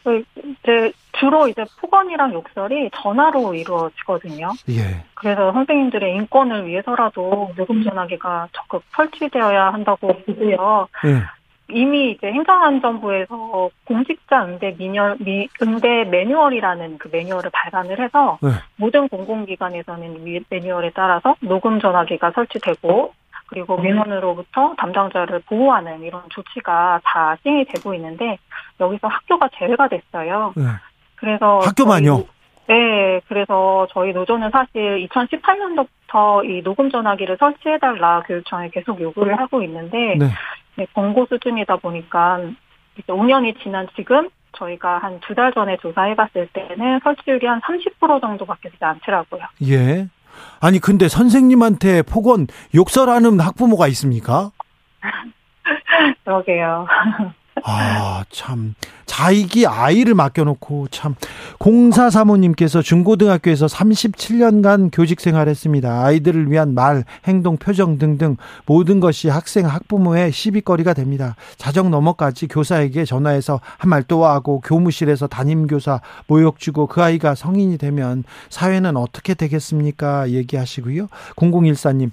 [0.03, 4.51] 그 이제 주로 이제 폭언이랑 욕설이 전화로 이루어지거든요.
[4.69, 5.03] 예.
[5.13, 10.87] 그래서 선생님들의 인권을 위해서라도 녹음 전화기가 적극 설치되어야 한다고 보고요.
[11.05, 11.23] 예.
[11.71, 18.49] 이미 이제 행정안전부에서 공직자 응대 미녀, 미, 응대 매뉴얼이라는 그 매뉴얼을 발간을 해서 네.
[18.75, 23.13] 모든 공공기관에서는 매뉴얼에 따라서 녹음 전화기가 설치되고
[23.49, 28.37] 그리고 민원으로부터 담당자를 보호하는 이런 조치가 다 시행이 되고 있는데
[28.79, 30.53] 여기서 학교가 제외가 됐어요.
[30.55, 30.63] 네.
[31.15, 32.25] 그래서 학교만요.
[32.67, 40.15] 네, 그래서 저희 노조는 사실 2018년도부터 이 녹음 전화기를 설치해달라 교육청에 계속 요구를 하고 있는데
[40.17, 40.27] 네.
[40.75, 42.39] 네, 권고 수준이다 보니까
[42.95, 48.69] 이제 5년이 지난 지금 저희가 한 두 달 전에 조사해봤을 때는 설치율이 한 30% 정도밖에
[48.69, 49.41] 되지 않더라고요.
[49.67, 50.07] 예.
[50.59, 54.51] 아니 근데 선생님한테 폭언 욕설하는 학부모가 있습니까?
[56.25, 56.87] 그러게요.
[57.63, 58.75] 아, 참.
[59.05, 61.15] 자익이 아이를 맡겨놓고 참.
[61.57, 66.05] 공사 사모님께서 중고등학교에서 37년간 교직 생활했습니다.
[66.05, 71.35] 아이들을 위한 말, 행동, 표정 등등 모든 것이 학생, 학부모의 시비거리가 됩니다.
[71.57, 78.95] 자정 넘어까지 교사에게 전화해서 한말또 하고 교무실에서 담임교사 모욕 주고 그 아이가 성인이 되면 사회는
[78.95, 80.29] 어떻게 되겠습니까?
[80.29, 81.07] 얘기하시고요.
[81.35, 82.11] 0014님,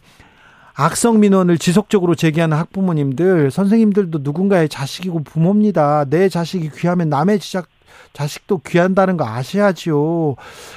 [0.79, 6.05] 악성 민원을 지속적으로 제기하는 학부모님들, 선생님들도 누군가의 자식이고 부모입니다.
[6.11, 7.69] 내 자식이 귀하면 남의 지작,
[8.13, 10.37] 자식도 귀한다는 거 아셔야지요.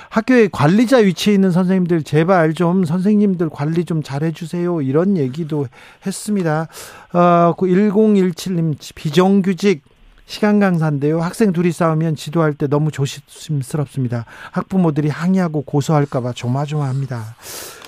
[0.10, 4.82] 학교에 관리자 위치에 있는 선생님들 제발 좀 선생님들 관리 좀 잘해주세요.
[4.82, 5.68] 이런 얘기도
[6.06, 6.68] 했습니다.
[7.12, 9.84] 어, 1017님 비정규직
[10.26, 11.20] 시간 강사인데요.
[11.22, 14.26] 학생 둘이 싸우면 지도할 때 너무 조심스럽습니다.
[14.52, 17.36] 학부모들이 항의하고 고소할까봐 조마조마합니다.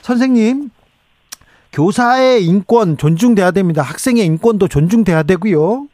[0.01, 0.71] 선생님,
[1.73, 3.81] 교사의 인권 존중돼야 됩니다.
[3.81, 5.87] 학생의 인권도 존중돼야 되고요.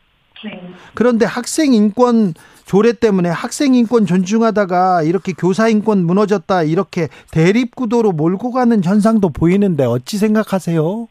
[0.45, 0.71] 네.
[0.93, 2.33] 그런데 학생 인권
[2.65, 9.29] 조례 때문에 학생 인권 존중하다가 이렇게 교사 인권 무너졌다 이렇게 대립 구도로 몰고 가는 현상도
[9.29, 11.07] 보이는데 어찌 생각하세요?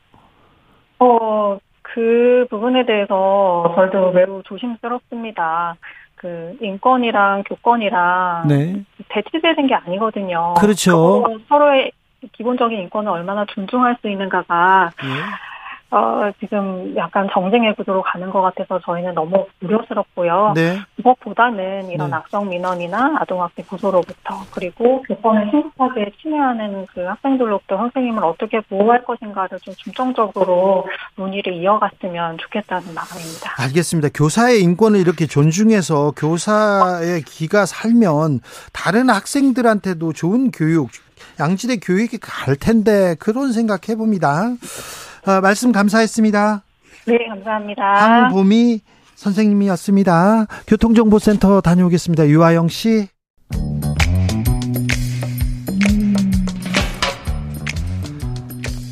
[0.98, 5.76] 어, 그 부분에 대해서 저도 매우 조심스럽습니다.
[6.16, 8.84] 그 인권이랑 교권이랑 네.
[9.08, 10.54] 대치되는 게 아니거든요.
[10.58, 11.24] 그렇죠.
[11.48, 11.92] 서로의
[12.32, 15.56] 기본적인 인권을 얼마나 존중할 수 있는가가 예.
[15.88, 20.52] 어, 지금 약간 정쟁의 구도로 가는 것 같아서 저희는 너무 우려스럽고요.
[20.54, 20.78] 네.
[20.96, 22.16] 무엇보다는 이런 네.
[22.16, 29.74] 악성 민원이나 아동학대 고소로부터 그리고 교권을 심각하게 침해하는 그 학생들로부터 선생님을 어떻게 보호할 것인가를 좀
[29.76, 33.62] 중점적으로 논의를 이어갔으면 좋겠다는 마음입니다.
[33.62, 34.08] 알겠습니다.
[34.12, 38.40] 교사의 인권을 이렇게 존중해서 교사의 기가 살면
[38.72, 40.90] 다른 학생들한테도 좋은 교육,
[41.40, 44.54] 양질의 교육이 갈 텐데 그런 생각 해 봅니다.
[45.26, 46.62] 어, 말씀 감사했습니다.
[47.06, 47.82] 네, 감사합니다.
[47.82, 48.80] 한봄이
[49.14, 50.46] 선생님이었습니다.
[50.66, 52.28] 교통정보센터 다녀오겠습니다.
[52.28, 53.08] 유아영 씨.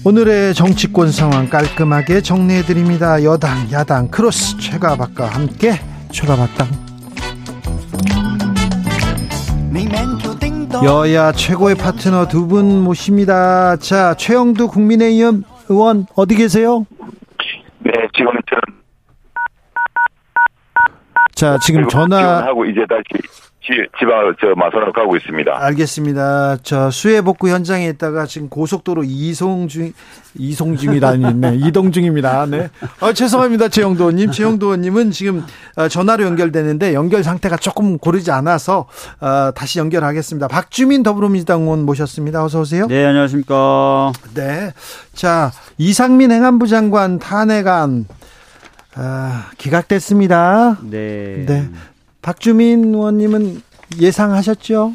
[0.07, 3.25] 오늘의 정치권 상황 깔끔하게 정리해드립니다.
[3.25, 5.81] 여당, 야당, 크로스, 최가박과 함께
[6.13, 6.85] 최가박당.
[10.83, 13.77] 여야 최고의 파트너 두 분 모십니다.
[13.77, 16.87] 자, 최영두 국민의힘 의원 어디 계세요?
[17.79, 18.81] 네, 지금 저는
[21.35, 23.03] 자, 지금 전화 하고 이제 다시
[23.99, 25.53] 지방 저 마산으로 가고 있습니다.
[25.57, 26.59] 알겠습니다.
[26.63, 29.93] 저 수해 복구 현장에 있다가 지금 고속도로 이송 중
[30.37, 32.45] 이송 중이라니 네, 이동 중입니다.
[32.47, 32.69] 네.
[33.01, 33.69] 어, 죄송합니다.
[33.69, 34.33] 최영도 의원님.
[34.33, 35.45] 최영도 의원님은 지금
[35.77, 38.87] 어, 전화로 연결되는데 연결 상태가 조금 고르지 않아서
[39.21, 40.49] 어, 다시 연결하겠습니다.
[40.49, 42.45] 박주민 더불어민주당 의원 모셨습니다.
[42.45, 42.87] 어서 오세요.
[42.87, 44.13] 네, 안녕하십니까?
[44.35, 44.73] 네.
[45.15, 48.07] 자, 이상민 행안부 장관 탄핵안
[48.97, 50.79] 아, 기각됐습니다.
[50.83, 51.45] 네.
[51.47, 51.69] 네.
[52.25, 53.61] 박주민 의원님은
[54.01, 54.95] 예상하셨죠?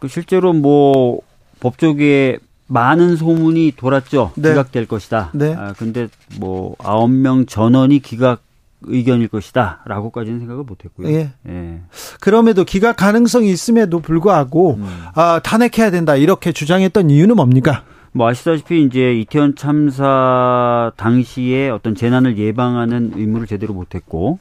[0.00, 1.20] 그 실제로 뭐
[1.60, 4.32] 법조계에 많은 소문이 돌았죠.
[4.34, 4.48] 네.
[4.48, 5.30] 기각될 것이다.
[5.32, 5.54] 네.
[5.56, 6.08] 아, 근데
[6.40, 8.42] 뭐 아홉 명 전원이 기각
[8.82, 11.08] 의견일 것이다라고까지는 생각을 못했고요.
[11.08, 11.30] 예.
[11.48, 11.80] 예.
[12.20, 15.04] 그럼에도 기각 가능성이 있음에도 불구하고 음.
[15.14, 17.84] 아, 탄핵해야 된다 이렇게 주장했던 이유는 뭡니까?
[18.10, 24.40] 뭐 아시다시피 이제 이태원 참사 당시에 어떤 재난을 예방하는 의무를 제대로 못했고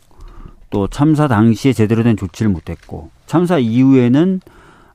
[0.75, 4.41] 또 참사 당시에 제대로 된 조치를 못했고 참사 이후에는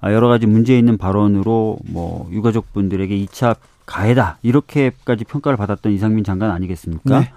[0.03, 6.51] 여러 가지 문제 있는 발언으로 뭐 유가족 분들에게 2차 가해다 이렇게까지 평가를 받았던 이상민 장관
[6.51, 7.21] 아니겠습니까?
[7.21, 7.33] 네.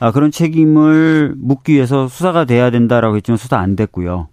[0.00, 4.28] 아, 그런 책임을 묻기 위해서 수사가 돼야 된다라고 했지만 수사 안 됐고요.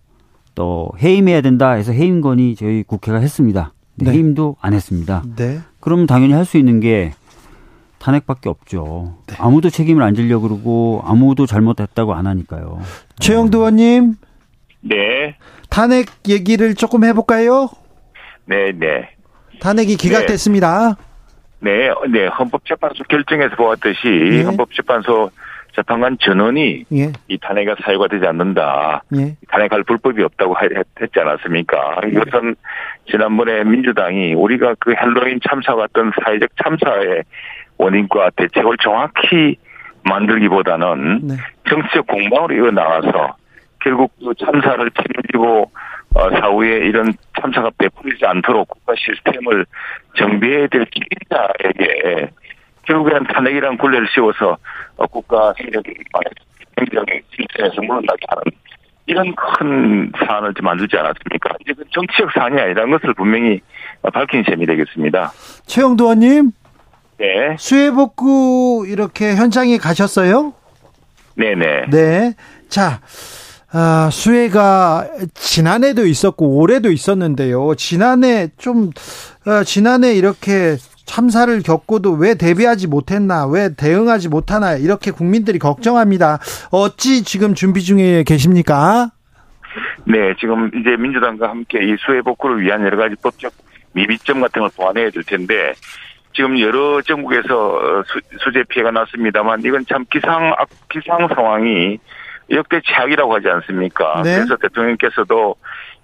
[0.53, 3.73] 또 해임해야 된다 해서 해임 건의 저희 국회가 했습니다.
[3.95, 4.11] 네.
[4.11, 5.23] 해임도 안 했습니다.
[5.35, 5.59] 네.
[5.81, 7.11] 그럼 당연히 할 수 있는 게
[8.05, 9.15] 탄핵밖에 없죠.
[9.27, 9.35] 네.
[9.39, 12.79] 아무도 책임을 안 지려고 그러고 아무도 잘못했다고 안 하니까요.
[13.19, 14.13] 최영도 의원님.
[14.81, 15.35] 네.
[15.71, 17.67] 탄핵 얘기를 조금 해볼까요?
[18.45, 19.09] 네, 네.
[19.59, 20.97] 탄핵이 기각됐습니다.
[21.59, 22.27] 네, 네.
[22.27, 24.43] 헌법재판소 결정에서 보았듯이 네.
[24.43, 25.31] 헌법재판소
[25.75, 27.11] 재판관 전원이 예.
[27.27, 29.03] 이 탄핵가 사유가 되지 않는다.
[29.17, 29.35] 예.
[29.49, 30.55] 탄핵할 불법이 없다고
[31.01, 32.01] 했지 않았습니까?
[32.05, 32.09] 예.
[32.09, 32.55] 이것은
[33.09, 37.23] 지난번에 민주당이 우리가 그 헬로윈 참사 같은 사회적 참사의
[37.77, 39.57] 원인과 대책을 정확히
[40.03, 41.35] 만들기보다는 네.
[41.67, 43.35] 정치적 공방으로 이어 나와서
[43.81, 45.71] 결국 그 참사를 책임지고
[46.15, 49.65] 어, 사후에 이런 참사가 베풀리지 않도록 국가 시스템을
[50.17, 52.29] 정비해야 될 책임자에게
[52.83, 54.57] 결국에는 탄핵이란 굴레를 씌워서
[54.97, 55.81] 어, 국가 행정,
[56.79, 58.43] 행정의 실체에서 물러나게 하는
[59.07, 61.55] 이런 큰 사안을 좀 만들지 않았습니까?
[61.61, 63.59] 이제 그 정치적 사안이 아니라는 것을 분명히
[64.13, 65.31] 밝힌 셈이 되겠습니다.
[65.67, 66.51] 최영도 의원님.
[67.17, 67.55] 네.
[67.57, 70.53] 수해복구 이렇게 현장에 가셨어요?
[71.35, 71.89] 네네.
[71.89, 72.33] 네.
[72.69, 73.01] 자,
[73.71, 77.75] 아, 수해가 지난해도 있었고 올해도 있었는데요.
[77.75, 78.89] 지난해 좀
[79.45, 86.39] 어, 지난해 이렇게 참사를 겪고도 왜 대비하지 못했나, 왜 대응하지 못하나 이렇게 국민들이 걱정합니다.
[86.71, 89.11] 어찌 지금 준비 중에 계십니까?
[90.05, 93.53] 네, 지금 이제 민주당과 함께 이 수해 복구를 위한 여러 가지 법적
[93.93, 95.73] 미비점 같은 걸 보완해야 될 텐데
[96.35, 100.53] 지금 여러 전국에서 수, 재 피해가 났습니다만 이건 참 기상
[100.89, 101.97] 기상 상황이
[102.51, 104.21] 역대 최악이라고 하지 않습니까?
[104.23, 104.35] 네.
[104.35, 105.55] 그래서 대통령께서도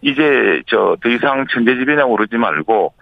[0.02, 2.94] 이제 저 더 이상 천재지변이라고 그러지 말고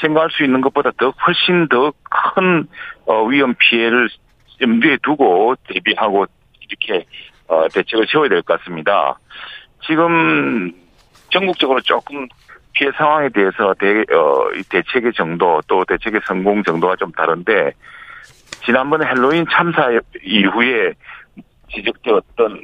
[0.00, 2.66] 생각할 수 있는 것보다 더 훨씬 더큰
[3.06, 4.08] 어, 위험 피해를
[4.60, 6.26] 염두에 두고 대비하고
[6.60, 7.04] 이렇게
[7.48, 9.18] 어, 대책을 세워야 될 것 같습니다.
[9.86, 10.72] 지금
[11.30, 12.26] 전국적으로 조금
[12.76, 17.72] 피해 상황에 대해서 대, 어, 대책의 정도 또 대책의 성공 정도가 좀 다른데
[18.66, 19.88] 지난번에 헬로윈 참사
[20.22, 20.92] 이후에
[21.72, 22.60] 지적되었던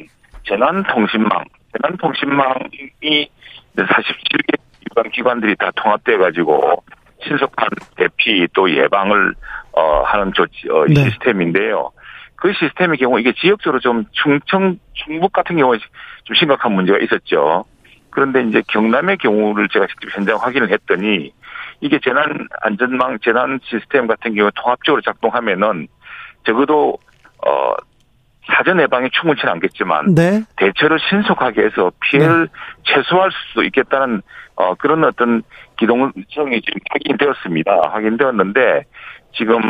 [0.47, 3.31] 재난통신망, 재난통신망이
[3.77, 6.85] 47개 기관 기관들이 다 통합돼 가지고
[7.25, 9.35] 신속한 대피 또 예방을
[9.73, 11.05] 어 하는 조치 어 네.
[11.05, 11.91] 시스템인데요.
[12.37, 15.79] 그 시스템의 경우 이게 지역적으로 좀 충청 충북 같은 경우에
[16.25, 17.65] 좀 심각한 문제가 있었죠.
[18.13, 21.33] 그런데 이제 경남의 경우를 제가 직접 현장 확인을 했더니
[21.81, 25.89] 이게 재난 안전망 재난 시스템 같은 경우 통합적으로 작동하면은
[26.47, 26.99] 적어도
[27.45, 27.75] 어
[28.47, 30.43] 사전 예방이 충분치는 않겠지만 네.
[30.57, 32.53] 대처를 신속하게 해서 피해를 네.
[32.85, 34.23] 최소화할 수 있겠다는
[34.57, 35.43] 어 그런 어떤
[35.79, 37.91] 기동성이 지금 확인되었습니다.
[37.91, 38.85] 확인되었는데
[39.35, 39.61] 지금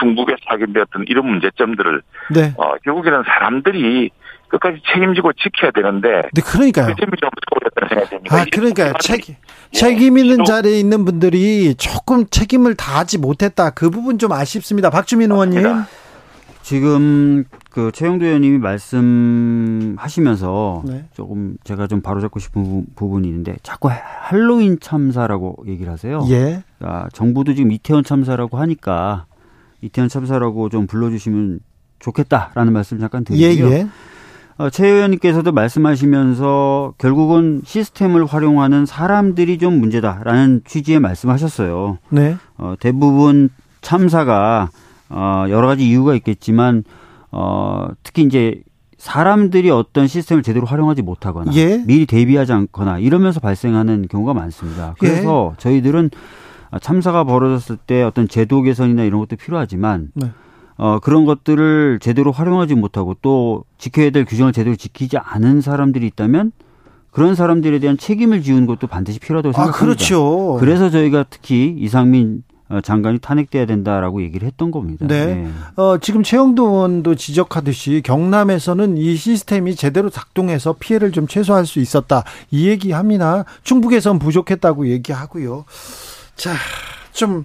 [0.00, 2.02] 중국에서 확인되었던 이런 문제점들을
[2.34, 2.52] 네.
[2.56, 4.10] 어 결국에는 사람들이
[4.52, 6.08] 끝까지 책임지고 지켜야 되는데.
[6.32, 6.86] 네, 그러니까요.
[6.88, 8.36] 그 점이 좀 소홀했다는 생각이 듭니다.
[8.36, 8.92] 아, 그러니까요.
[9.00, 9.38] 책, 예.
[9.72, 13.70] 책임 있는 자리에 있는 분들이 조금 책임을 다하지 못했다.
[13.70, 14.90] 그 부분 좀 아쉽습니다.
[14.90, 15.64] 박주민 의원님.
[16.60, 18.58] 지금 그 최영도 의원님이
[19.96, 21.06] 말씀하시면서 네.
[21.14, 26.24] 조금 제가 좀 바로잡고 싶은 부분이 있는데 자꾸 할로윈 참사라고 얘기를 하세요.
[26.28, 26.62] 예.
[26.78, 29.24] 그러니까 정부도 지금 이태원 참사라고 하니까
[29.80, 31.60] 이태원 참사라고 좀 불러주시면
[31.98, 33.70] 좋겠다라는 말씀 잠깐 드리고요.
[33.70, 33.86] 예, 예.
[34.62, 41.98] 어, 최 의원님께서도 말씀하시면서 결국은 시스템을 활용하는 사람들이 좀 문제다라는 취지의 말씀하셨어요.
[42.10, 42.36] 네.
[42.58, 43.48] 어, 대부분
[43.80, 44.70] 참사가
[45.08, 46.84] 어, 여러 가지 이유가 있겠지만
[47.32, 48.62] 어, 특히 이제
[48.98, 51.82] 사람들이 어떤 시스템을 제대로 활용하지 못하거나 예.
[51.84, 54.94] 미리 대비하지 않거나 이러면서 발생하는 경우가 많습니다.
[55.00, 55.60] 그래서 예.
[55.60, 56.10] 저희들은
[56.80, 60.30] 참사가 벌어졌을 때 어떤 제도 개선이나 이런 것도 필요하지만 네.
[60.82, 66.50] 어, 그런 것들을 제대로 활용하지 못하고 또 지켜야 될 규정을 제대로 지키지 않은 사람들이 있다면
[67.12, 69.76] 그런 사람들에 대한 책임을 지우는 것도 반드시 필요하다고 아, 생각합니다.
[69.76, 70.56] 아, 그렇죠.
[70.58, 75.06] 그래서 저희가 특히 이상민 어, 장관이 탄핵돼야 된다라고 얘기를 했던 겁니다.
[75.06, 75.26] 네.
[75.26, 75.50] 네.
[75.76, 82.24] 어, 지금 최영도 의원도 지적하듯이 경남에서는 이 시스템이 제대로 작동해서 피해를 좀 최소화할 수 있었다.
[82.50, 83.44] 이 얘기합니다.
[83.62, 85.64] 충북에선 부족했다고 얘기하고요.
[86.34, 86.50] 자,
[87.12, 87.44] 좀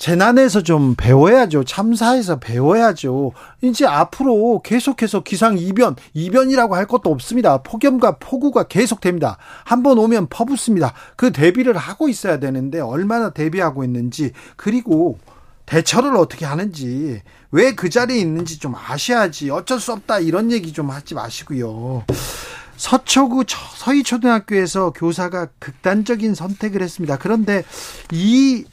[0.00, 1.64] 재난에서 좀 배워야죠.
[1.64, 3.32] 참사에서 배워야죠.
[3.60, 7.58] 이제 앞으로 계속해서 기상 이변, 이변이라고 할 것도 없습니다.
[7.58, 9.36] 폭염과 폭우가 계속됩니다.
[9.62, 10.94] 한 번 오면 퍼붓습니다.
[11.16, 15.18] 그 대비를 하고 있어야 되는데 얼마나 대비하고 있는지 그리고
[15.66, 20.88] 대처를 어떻게 하는지 왜 그 자리에 있는지 좀 아셔야지 어쩔 수 없다 이런 얘기 좀
[20.90, 22.04] 하지 마시고요.
[22.76, 23.44] 서초구
[23.76, 27.18] 서희초등학교에서 교사가 극단적인 선택을 했습니다.
[27.18, 27.64] 그런데
[28.12, 28.64] 이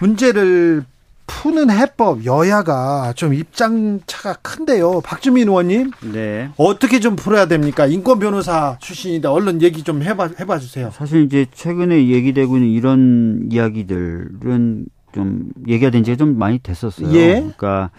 [0.00, 0.84] 문제를
[1.26, 5.00] 푸는 해법 여야가 좀 입장 차가 큰데요.
[5.00, 5.90] 박주민 의원님.
[6.12, 6.50] 네.
[6.56, 7.86] 어떻게 좀 풀어야 됩니까?
[7.86, 10.90] 인권 변호사 출신인데 얼른 얘기 좀 해봐 해봐 주세요.
[10.92, 17.12] 사실 이제 최근에 얘기되고 있는 이런 이야기들은 좀 얘기가 된 지가 좀 많이 됐었어요.
[17.14, 17.34] 예.
[17.34, 17.90] 그러니까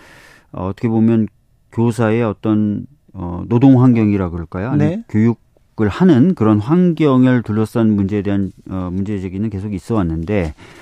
[0.52, 1.28] 어, 어떻게 보면
[1.74, 4.70] 교사의 어떤 어, 노동 환경이라 그럴까요?
[4.70, 5.04] 아니 네.
[5.10, 5.46] 교육
[5.80, 10.77] 을 하는 그런 환경을 둘러싼 문제에 대한 어, 문제 제기는 계속 있어 왔는데 아,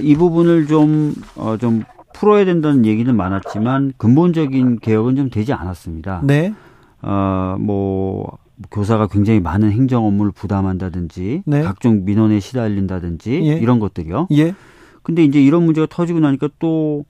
[0.00, 1.82] 이 부분을 좀, 어, 좀
[2.14, 6.22] 풀어야 된다는 얘기는 많았지만 근본적인 개혁은 좀 되지 않았습니다.
[6.24, 6.54] 네.
[7.02, 8.38] 어, 뭐,
[8.70, 11.62] 교사가 굉장히 많은 행정 업무를 부담한다든지 네.
[11.62, 13.54] 각종 민원에 시달린다든지 예.
[13.54, 14.28] 이런 것들이요.
[14.32, 14.54] 예.
[15.02, 17.04] 근데 이제 이런 문제가 터지고 나니까 또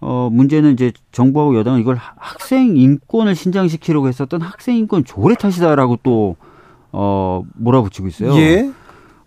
[0.00, 6.36] 어, 문제는 이제 정부하고 여당은 이걸 학생 인권을 신장시키려고 했었던 학생 인권 조례 탓이다라고 또,
[6.92, 8.34] 어, 몰아붙이고 있어요.
[8.36, 8.70] 예.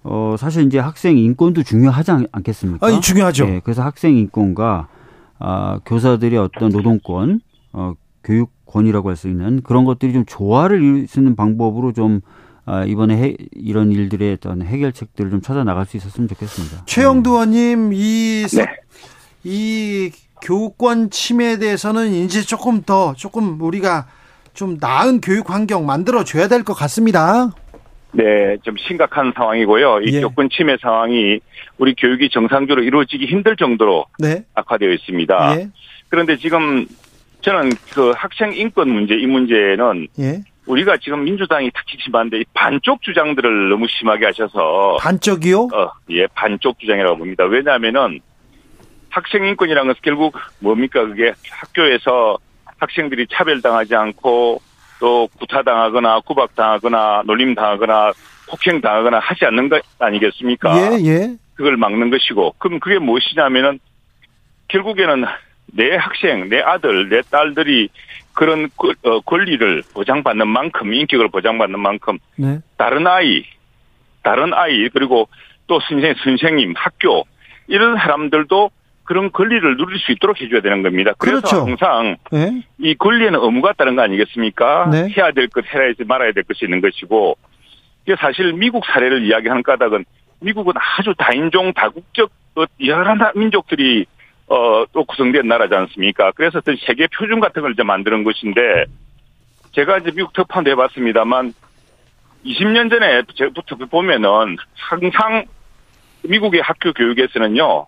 [0.04, 3.46] 어, 사실 이제 학생 인권도 중요하지 않, 겠습니까 아니, 중요하죠.
[3.46, 4.88] 네, 그래서 학생 인권과
[5.40, 7.42] 아, 교사들의 어떤 노동권,
[7.73, 12.21] 어, 교육권이라고 할 수 있는 그런 것들이 좀 조화를 이룰 수 있는 방법으로 좀
[12.65, 16.84] 아, 이번에 해, 이런 일들의 어떤 해결책들을 좀 찾아 나갈 수 있었으면 좋겠습니다.
[16.86, 18.65] 최영두 의원님, 이, 네.
[19.44, 20.12] 이
[20.44, 24.08] 교권 침해에 대해서는 이제 조금 더, 조금 우리가
[24.54, 27.52] 좀 나은 교육 환경 만들어 줘야 될 것 같습니다.
[28.14, 30.02] 네, 좀 심각한 상황이고요.
[30.02, 30.22] 이 예.
[30.22, 31.40] 교권 침해 상황이
[31.78, 34.44] 우리 교육이 정상적으로 이루어지기 힘들 정도로 네.
[34.54, 35.60] 악화되어 있습니다.
[35.60, 35.70] 예.
[36.10, 36.86] 그런데 지금
[37.42, 40.42] 저는 그 학생 인권 문제 이 문제는 예.
[40.66, 45.70] 우리가 지금 민주당이 특히 심한데 반쪽 주장들을 너무 심하게 하셔서 반쪽이요?
[45.74, 47.46] 어, 예, 반쪽 주장이라고 봅니다.
[47.46, 48.20] 왜냐하면은
[49.10, 52.38] 학생 인권이라는 것은 결국 뭡니까 그게 학교에서
[52.78, 54.62] 학생들이 차별당하지 않고
[55.02, 58.13] 또 구타당하거나 구박당하거나 놀림당하거나
[58.47, 60.77] 폭행당하거나 하지 않는 것 아니겠습니까?
[60.77, 61.35] 예, 예.
[61.56, 63.79] 그걸 막는 것이고 그럼 그게 무엇이냐면은
[64.67, 65.25] 결국에는
[65.73, 67.89] 내 학생, 내 아들, 내 딸들이
[68.33, 68.69] 그런
[69.04, 72.60] 어, 권리를 보장받는 만큼 인격을 보장받는 만큼 네.
[72.77, 73.43] 다른 아이,
[74.21, 75.27] 다른 아이 그리고
[75.65, 77.25] 또 선생 선생님, 학교
[77.67, 78.69] 이런 사람들도
[79.04, 81.13] 그런 권리를 누릴 수 있도록 해줘야 되는 겁니다.
[81.17, 81.65] 그래서 그렇죠.
[81.65, 82.63] 항상 네.
[82.77, 84.89] 이 권리에는 의무가 있다는 거 아니겠습니까?
[84.91, 85.10] 네.
[85.17, 87.37] 해야 될 것, 해야 지 말아야 될 것이 있는 것이고
[88.06, 90.06] 이게 사실 미국 사례를 이야기하는 까닭은
[90.39, 92.31] 미국은 아주 다인종 다국적
[92.85, 94.06] 여러 민족들이
[94.52, 96.33] 어, 또 구성된 나라지 않습니까?
[96.35, 98.83] 그래서 어떤 세계 표준 같은 걸 이제 만드는 것인데,
[99.71, 101.54] 제가 이제 미국 특파원도 해봤습니다만,
[102.45, 105.45] 20년 전에 제부터 보면은 항상
[106.23, 107.85] 미국의 학교 교육에서는요,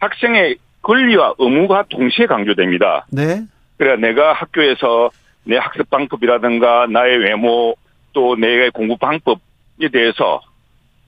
[0.00, 3.06] 학생의 권리와 의무가 동시에 강조됩니다.
[3.10, 3.42] 네.
[3.76, 5.10] 그래 내가 학교에서
[5.44, 7.74] 내 학습 방법이라든가 나의 외모
[8.12, 10.40] 또 내 공부 방법에 대해서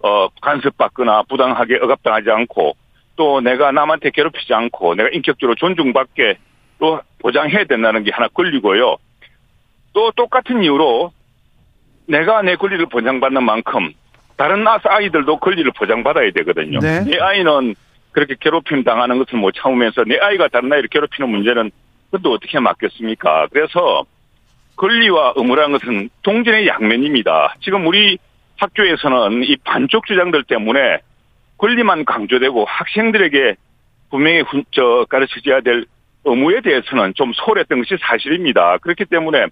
[0.03, 2.76] 어 간섭받거나 부당하게 억압당하지 않고
[3.16, 6.38] 또 내가 남한테 괴롭히지 않고 내가 인격적으로 존중받게
[6.78, 8.97] 또 보장해야 된다는 게 하나 권리고요.
[9.93, 11.12] 또 똑같은 이유로
[12.07, 13.93] 내가 내 권리를 보장받는 만큼
[14.36, 16.78] 다른 아이들도 권리를 보장받아야 되거든요.
[16.78, 17.05] 네.
[17.05, 17.74] 내 아이는
[18.12, 21.70] 그렇게 괴롭힘 당하는 것을 못 참으면서 내 아이가 다른 아이를 괴롭히는 문제는
[22.11, 23.48] 그것도 어떻게 막겠습니까?
[23.52, 24.04] 그래서
[24.76, 27.54] 권리와 의무라는 것은 동전의 양면입니다.
[27.61, 28.18] 지금 우리
[28.56, 31.00] 학교에서는 이 반쪽 주장들 때문에
[31.58, 33.56] 권리만 강조되고 학생들에게
[34.11, 34.42] 분명히
[34.72, 35.84] 저 가르쳐줘야 될
[36.24, 38.78] 의무에 대해서는 좀 소홀했던 것이 사실입니다.
[38.78, 39.46] 그렇기 때문에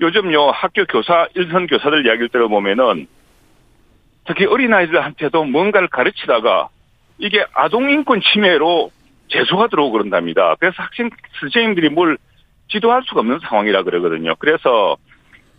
[0.00, 3.06] 요즘요 학교 교사 일선 교사들 이야기를 들어보면은
[4.26, 6.68] 특히 어린아이들한테도 뭔가를 가르치다가
[7.18, 8.90] 이게 아동 인권 침해로
[9.28, 10.54] 재수가 들어오고 그런답니다.
[10.58, 11.10] 그래서 학생
[11.40, 12.18] 선생님들이 뭘
[12.68, 14.34] 지도할 수가 없는 상황이라 그러거든요.
[14.38, 14.96] 그래서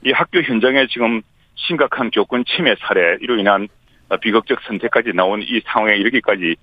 [0.06, 1.22] 이 학교 현장에 지금
[1.56, 3.68] 심각한 교권 침해 사례로 인한
[4.22, 6.56] 비극적 선택까지 나온 이 상황에 이르기까지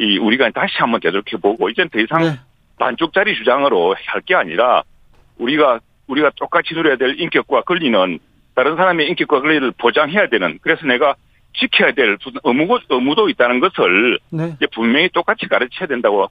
[0.00, 2.38] 이 우리가 다시 한번 되돌켜 보고 이젠 더 이상 네.
[2.78, 4.82] 반쪽짜리 주장으로 할 게 아니라
[5.38, 8.18] 우리가 우리가 똑같이 누려야 될 인격과 권리는
[8.54, 11.14] 다른 사람의 인격과 권리를 보장해야 되는 그래서 내가
[11.54, 14.54] 지켜야 될 의무고, 의무도 있다는 것을 네.
[14.56, 16.26] 이제 분명히 똑같이 가르쳐야 된다고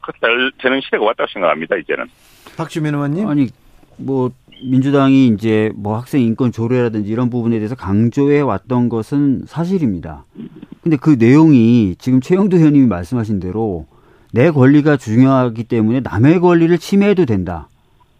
[0.60, 1.76] 되는 시대가 왔다고 생각합니다.
[1.78, 2.06] 이제는.
[2.58, 3.28] 박주민 의원님.
[3.28, 3.48] 아니
[3.98, 4.32] 뭐
[4.64, 10.26] 민주당이 이제 뭐 학생 인권 조례라든지 이런 부분에 대해서 강조해 왔던 것은 사실입니다.
[10.82, 13.86] 근데 그 내용이 지금 최영도 의원님이 말씀하신 대로
[14.32, 17.68] 내 권리가 중요하기 때문에 남의 권리를 침해해도 된다.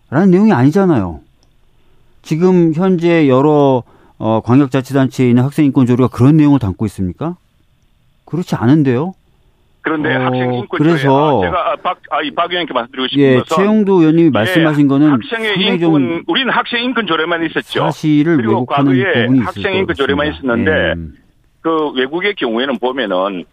[0.10, 1.22] 라는 내용이 아니잖아요.
[2.22, 3.84] 지금 현재 여러
[4.24, 7.38] 어, 광역자치단체에 있는 학생인권 조례가 그런 내용을 담고 있습니까?
[8.26, 9.16] 그렇지 않은데요.
[9.82, 13.40] 그런데 어, 학생 인권 그래서 아, 제가 아, 박, 아, 박 의원님께 말씀드리고 싶은 예,
[13.40, 17.80] 것은 최영도 의원님이 예, 말씀하신 거는 학생의 인권 우리는 학생 인권 조례만 있었죠.
[17.86, 20.94] 사실을 그리고 과거에 학생 인권 조례만 있었는데 예.
[21.62, 23.46] 그 외국의 경우에는 보면은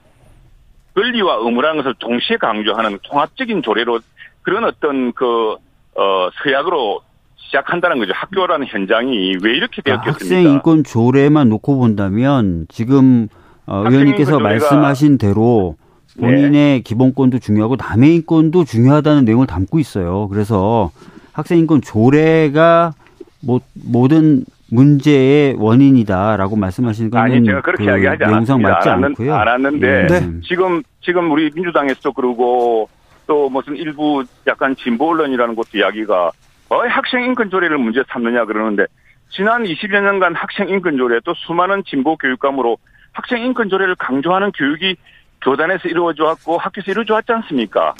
[0.95, 4.01] 권리와 의무라는 것을 동시에 강조하는 통합적인 조례로
[4.43, 5.57] 그런 어떤 그
[5.95, 7.01] 어, 서약으로
[7.49, 8.13] 시작한다는 거죠.
[8.15, 10.37] 학교라는 현장이 왜 이렇게 그러니까 되었겠습니까?
[10.37, 13.29] 학생 인권 조례만 놓고 본다면 지금
[13.67, 15.77] 어, 의원님께서 말씀하신 대로
[16.19, 16.81] 본인의 네.
[16.81, 20.29] 기본권도 중요하고 남의 인권도 중요하다는 내용을 담고 있어요.
[20.29, 20.91] 그래서
[21.33, 22.93] 학생 인권 조례가
[23.41, 29.35] 뭐 모든 문제의 원인이다라고 말씀하시는 거는 아니 제가 그렇게 그 이야기하지 영상 맞지 않았는, 않고요.
[29.35, 30.41] 않았는데 네.
[30.43, 32.89] 지금 지금 우리 민주당에서도 그러고
[33.27, 36.33] 또 무슨 일부 약간 진보 언론이라는 것도 이야기가
[36.71, 38.85] 왜 학생 인권 조례를 문제 삼느냐 그러는데
[39.31, 42.77] 지난 20여 년간 학생 인권 조례 또 수많은 진보 교육감으로
[43.13, 44.97] 학생 인권 조례를 강조하는 교육이
[45.43, 47.95] 교단에서 이루어져 왔고 학교에서 이루어져 왔지 않습니까?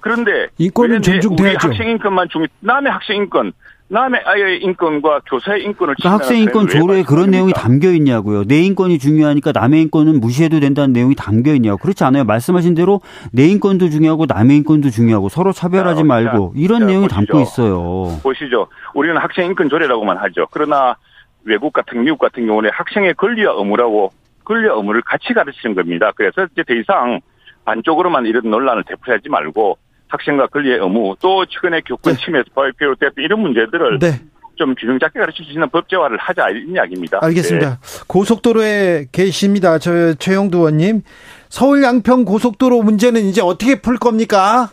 [0.00, 1.68] 그런데 인권은 존중돼야죠.
[1.68, 2.46] 학생 인권만 중요.
[2.60, 3.52] 남의 학생 인권,
[3.88, 8.44] 남의 아이의 인권과 교사의 인권을 그러니까 학생 인권 조례에 그런 내용이 담겨 있냐고요.
[8.44, 11.76] 내 인권이 중요하니까 남의 인권은 무시해도 된다는 내용이 담겨 있냐고.
[11.78, 12.24] 그렇지 않아요.
[12.24, 17.08] 말씀하신 대로 내 인권도 중요하고 남의 인권도 중요하고 서로 차별하지 자, 말고 이런 자, 내용이
[17.08, 17.14] 보시죠.
[17.26, 18.20] 담고 있어요.
[18.22, 18.68] 보시죠.
[18.94, 20.46] 우리는 학생 인권 조례라고만 하죠.
[20.50, 20.96] 그러나
[21.44, 24.12] 외국 같은 미국 같은 경우는 학생의 권리와 의무라고
[24.44, 26.10] 권리와 의무를 같이 가르치는 겁니다.
[26.16, 27.20] 그래서 이제 더 이상
[27.66, 29.76] 반쪽으로만 이런 논란을 되풀이하지 말고
[30.14, 32.24] 학생과 권리의 의무 또 최근에 교권 네.
[32.24, 32.48] 침해에서
[32.78, 34.20] 비롯됐던 이런 문제들을 네.
[34.56, 37.18] 좀 균형 잡게 가르칠 수 있는 법제화를 하자 이런 이야기입니다.
[37.22, 37.70] 알겠습니다.
[37.70, 38.04] 네.
[38.06, 39.78] 고속도로에 계십니다.
[39.78, 41.02] 저 최영두 의원님.
[41.48, 44.70] 서울 양평 고속도로 문제는 이제 어떻게 풀 겁니까?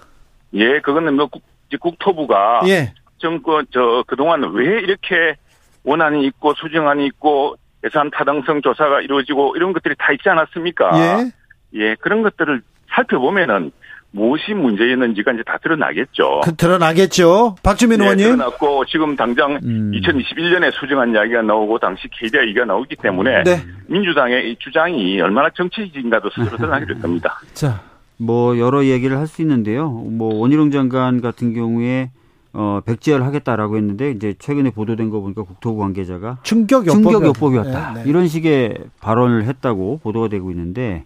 [0.53, 1.43] 예, 그거는 뭐 국,
[1.79, 2.93] 국토부가 예.
[3.17, 5.35] 정권 저 그동안 왜 이렇게
[5.83, 10.91] 원안이 있고 수정안이 있고 예산 타당성 조사가 이루어지고 이런 것들이 다 있지 않았습니까?
[10.95, 11.31] 예.
[11.73, 12.61] 예, 그런 것들을
[12.93, 13.71] 살펴보면은
[14.11, 16.41] 무엇이 문제였는지가 이제 다 드러나겠죠.
[16.43, 17.55] 그, 드러나겠죠.
[17.63, 18.25] 박주민 네, 의원님.
[18.35, 19.91] 드러났고 지금 당장 음.
[19.95, 23.61] 2021년에 수정한 이야기가 나오고 당시 KDI 얘기가 나오기 때문에 네.
[23.87, 27.39] 민주당의 이 주장이 얼마나 정치적인가도 스스로 드러나게 될 겁니다.
[27.53, 27.81] 자,
[28.17, 29.89] 뭐 여러 얘기를 할 수 있는데요.
[29.89, 32.11] 뭐 원희룡 장관 같은 경우에
[32.53, 38.03] 어, 백지화를 하겠다라고 했는데 이제 최근에 보도된 거 보니까 국토부 관계자가 충격 요법 이었다 네,
[38.03, 38.09] 네.
[38.09, 41.05] 이런 식의 발언을 했다고 보도가 되고 있는데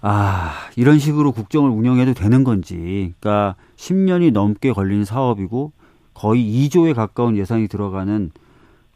[0.00, 3.14] 아, 이런 식으로 국정을 운영해도 되는 건지.
[3.18, 5.72] 그러니까 10년이 넘게 걸린 사업이고
[6.14, 8.30] 거의 2조에 가까운 예산이 들어가는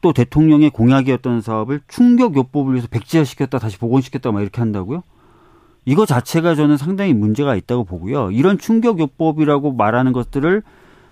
[0.00, 5.02] 또 대통령의 공약이었던 사업을 충격 요법을 위해서 백지화시켰다 다시 복원시켰다 막 이렇게 한다고요?
[5.84, 8.30] 이거 자체가 저는 상당히 문제가 있다고 보고요.
[8.30, 10.62] 이런 충격 요법이라고 말하는 것들을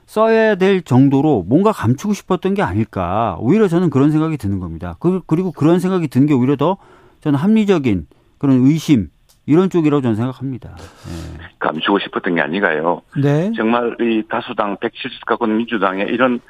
[0.06, 3.36] 써야 될 정도로 뭔가 감추고 싶었던 게 아닐까.
[3.40, 4.96] 오히려 저는 그런 생각이 드는 겁니다.
[4.98, 6.76] 그, 그리고 그런 생각이 든게 오히려 더
[7.20, 8.06] 저는 합리적인
[8.38, 9.10] 그런 의심,
[9.50, 10.76] 이런 쪽이라고 저는 생각합니다.
[10.76, 11.46] 네.
[11.58, 13.02] 감추고 싶었던 게 아니가요.
[13.20, 13.50] 네.
[13.56, 16.40] 정말 이 다수당 170 가까운 민주당의 이런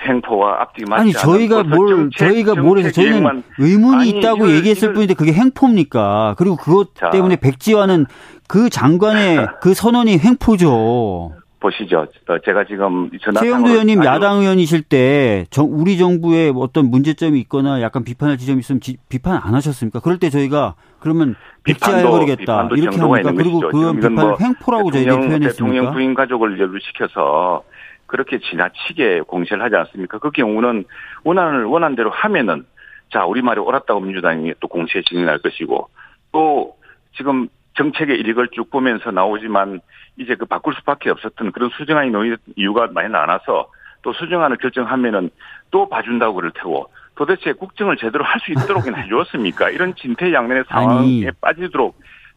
[0.00, 4.56] 행포와 앞뒤 맞지 아니 저희가 뭘 정책, 저희가 뭘 해서 저희는 의문이 아니, 있다고 이걸,
[4.56, 6.34] 얘기했을 이걸, 뿐인데 그게 행포입니까?
[6.36, 8.04] 그리고 그것 자, 때문에 백지화는
[8.46, 11.32] 그 장관의 그 선언이 행포죠.
[11.60, 12.06] 보시죠.
[12.28, 18.04] 어, 제가 지금 전화 최영도 의원님 야당 의원이실 때 우리 정부에 어떤 문제점이 있거나 약간
[18.04, 19.98] 비판할 지점이 있으면 지, 비판 안 하셨습니까?
[19.98, 21.34] 그럴 때 저희가 그러면
[21.72, 23.32] 백지화해버리겠다 이렇게 합니까?
[23.32, 25.50] 그리고 그 비판을 뭐 횡포라고 저희가 표현했습니까?
[25.50, 27.62] 대통령 부인 가족을 연루시켜서
[28.06, 30.18] 그렇게 지나치게 공세를 하지 않습니까?
[30.18, 30.84] 그 경우는
[31.24, 32.64] 원안을 원안대로 하면은
[33.12, 35.88] 자 우리 말이 옳았다고 민주당이 또 공세에 진행할 것이고
[36.32, 36.76] 또
[37.16, 39.80] 지금 정책의 이력을 쭉 보면서 나오지만
[40.16, 43.70] 이제 그 바꿀 수밖에 없었던 그런 수정안이 놓인 이유가 많이 나눠서
[44.02, 45.30] 또 수정안을 결정하면은
[45.70, 46.88] 또 봐준다고 그럴 테고
[47.18, 49.70] 도대체 국정을 제대로 할 수 있도록이나 해주었습니까?
[49.70, 51.26] 이런 진퇴양면의 상황에 아니,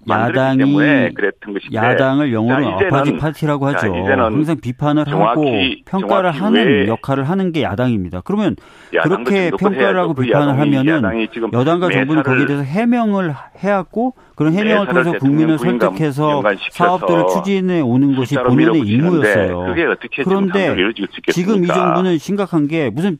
[0.09, 3.93] 야당이 때문에 그랬던 것인데 야당을 영어로 아파지 파티라고 하죠.
[3.93, 5.45] 항상 비판을 하고
[5.85, 8.21] 평가를 하는 역할을 하는 게 야당입니다.
[8.21, 8.55] 그러면
[9.03, 15.11] 그렇게 평가를 하고 그 비판을 하면은 여당과 정부는 거기에 대해서 해명을 해왔고 그런 해명을 통해서
[15.19, 19.75] 국민을 설득해서 사업들을 추진해 오는 것이 본연의 임무였어요.
[20.23, 20.75] 그런데
[21.31, 23.19] 지금 이 정부는 심각한 게 무슨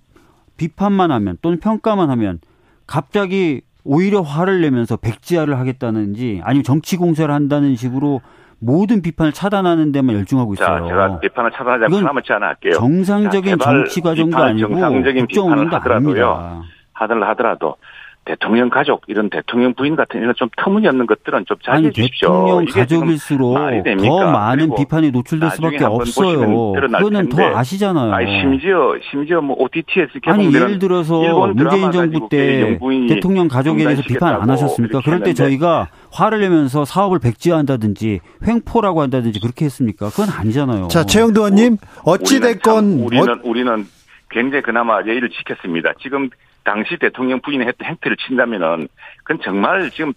[0.62, 2.40] 비판만 하면 또는 평가만 하면
[2.86, 8.22] 갑자기 오히려 화를 내면서 백지화를 하겠다는지 아니면 정치 공세를 한다는 식으로
[8.60, 10.68] 모든 비판을 차단하는 데만 열중하고 있어요.
[10.68, 12.74] 자, 제가 비판을 차단하지 않고 하지 않아 할게요.
[12.74, 16.64] 정상적인 자, 정치 과정도 아니고 정상적인 비판을 하더라도요.
[16.94, 17.76] 하더라도 하더라도
[18.24, 22.30] 대통령 가족 이런 대통령 부인 같은 이런 좀 터무니없는 것들은 좀 자제해 아니, 주십시오.
[22.30, 23.58] 대통령 가족일수록
[23.98, 26.74] 더 많은 비판에 노출될 수밖에 없어요.
[26.74, 28.14] 그거는 더 아시잖아요.
[28.14, 32.78] 아니, 심지어 심지어 뭐 OTT에서 아니 예를 들어서 문재인 정부 때
[33.10, 35.02] 대통령 가족에 대해서 비판 안 하셨습니까?
[35.04, 40.10] 그럴 때 저희가 화를 내면서 사업을 백지화한다든지 횡포라고 한다든지 그렇게 했습니까?
[40.10, 40.90] 그건 아니잖아요.
[40.90, 43.40] 자 최영도 의원님 어찌 됐건 우리는 어...
[43.44, 43.88] 우리는
[44.30, 45.94] 굉장히 그나마 예의를 지켰습니다.
[46.02, 46.30] 지금
[46.64, 48.88] 당시 대통령 부인의 했던 행태를 친다면은
[49.24, 50.14] 그건 정말 지금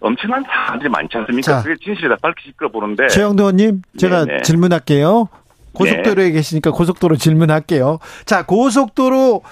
[0.00, 1.52] 엄청난 사람들이 많지 않습니까?
[1.52, 3.08] 자, 그게 진실이다 밝히시끌어 보는데.
[3.08, 4.42] 최영도 의원님, 제가 네네.
[4.42, 5.28] 질문할게요.
[5.72, 6.32] 고속도로에 네.
[6.32, 7.98] 계시니까 고속도로 질문할게요.
[8.24, 9.42] 자, 고속도로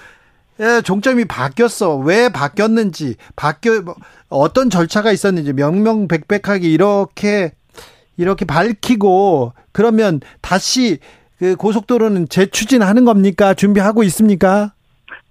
[0.85, 1.97] 종점이 바뀌었어.
[1.97, 3.95] 왜 바뀌었는지, 바뀌어, 뭐,
[4.29, 7.53] 어떤 절차가 있었는지 명명백백하게 이렇게,
[8.17, 10.99] 이렇게 밝히고, 그러면 다시
[11.39, 13.55] 그 고속도로는 재추진하는 겁니까?
[13.55, 14.73] 준비하고 있습니까?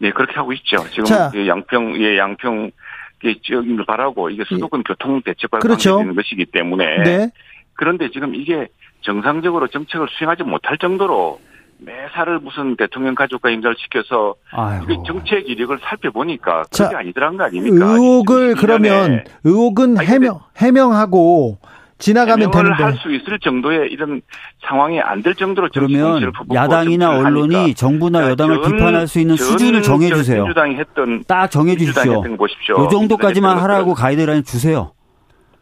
[0.04, 0.84] 네, 그렇게 하고 있죠.
[0.90, 1.32] 지금 자.
[1.34, 2.72] 양평, 예, 양평,
[3.42, 4.84] 지역을 바라고 이게 수도권 예.
[4.86, 5.92] 교통 대책과 그렇죠.
[5.92, 7.04] 관계되는 것이기 때문에.
[7.04, 7.32] 네.
[7.76, 8.68] 그런데 지금 이게
[9.00, 11.40] 정상적으로 정책을 수행하지 못할 정도로
[11.78, 14.36] 매사를 무슨 대통령 가족과 연결시켜서
[14.84, 17.86] 이게 정책 이력을 살펴보니까 그게 자, 아니더란 거 아닙니까?
[17.86, 21.60] 의혹을 그러면 의혹은 해명 해명하고
[22.04, 24.22] 지나가면 되는데 할수 있을 정도의 이런
[24.68, 27.76] 상황이 안 될 정도로 그러면 야당이나 언론이 하니까.
[27.78, 30.44] 정부나 여당을 전, 비판할 수 있는 수준을 정해 주세요.
[30.44, 32.22] 민주당이 했던 딱 정해 주십시오.
[32.26, 34.92] 이 정도까지만 하라고 가이드라인 주세요.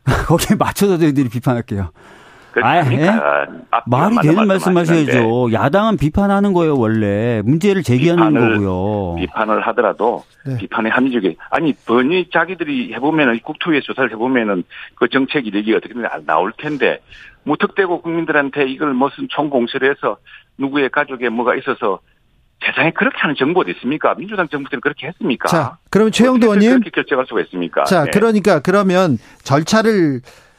[0.26, 1.92] 거기에 맞춰서 저희들이 비판할게요.
[2.62, 3.12] 아, 예?
[3.86, 5.54] 말이 되는 말씀 하셔야죠.
[5.54, 9.16] 야당은 비판하는 거예요 원래 문제를 제기하는 거고요.
[9.16, 10.58] 비판을 하더라도 네.
[10.58, 14.64] 비판의 합리적이 아니 번이 자기들이 해보면은 국토위에 조사를 해보면은
[14.96, 15.94] 그 정책 이력이 어떻게
[16.26, 17.00] 나올 텐데
[17.44, 20.18] 무턱대고 국민들한테 이걸 무슨 총공세를 해서
[20.58, 22.00] 누구의 가족에 뭐가 있어서
[22.64, 24.14] 세상에 그렇게 하는 정부가 있습니까?
[24.16, 25.48] 민주당 정부 때는 그렇게 했습니까?
[25.48, 27.86] 자, 그러면 최영도 의원님 그렇게 결정할 수가 있습니까?
[27.86, 28.12] 자, 네.
[28.14, 30.51] 그러니까 그러면 절차를 어,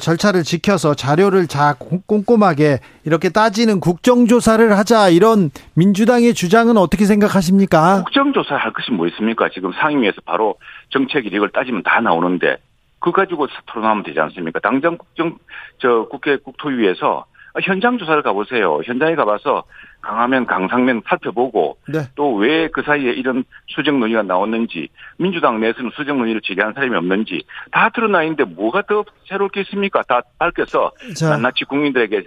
[0.00, 1.74] 절차를 지켜서 자료를 자
[2.06, 8.02] 꼼꼼하게 이렇게 따지는 국정조사를 하자 이런 민주당의 주장은 어떻게 생각하십니까?
[8.04, 9.50] 국정조사 할 것이 뭐 있습니까?
[9.52, 10.56] 지금 상임위에서 바로
[10.90, 12.56] 정책 이력을 따지면 다 나오는데
[12.98, 14.60] 그 가지고 토론하면 되지 않습니까?
[14.60, 15.36] 당장 국정
[15.78, 17.26] 저 국회 국토위에서
[17.62, 18.80] 현장 조사를 가보세요.
[18.84, 19.64] 현장에 가봐서
[20.00, 22.00] 강하면 강상면 살펴보고 네.
[22.14, 24.88] 또왜 그 사이에 이런 수정 논의가 나왔는지
[25.18, 30.02] 민주당 내에서는 수정 논의를 제기한 사람이 없는지 다 드러나 있는데 뭐가 더 새로울 게 있습니까?
[30.02, 32.24] 다 밝혀서 낱낱이 국민들에게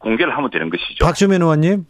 [0.00, 1.04] 공개를 하면 되는 것이죠.
[1.04, 1.86] 박주민 의원님.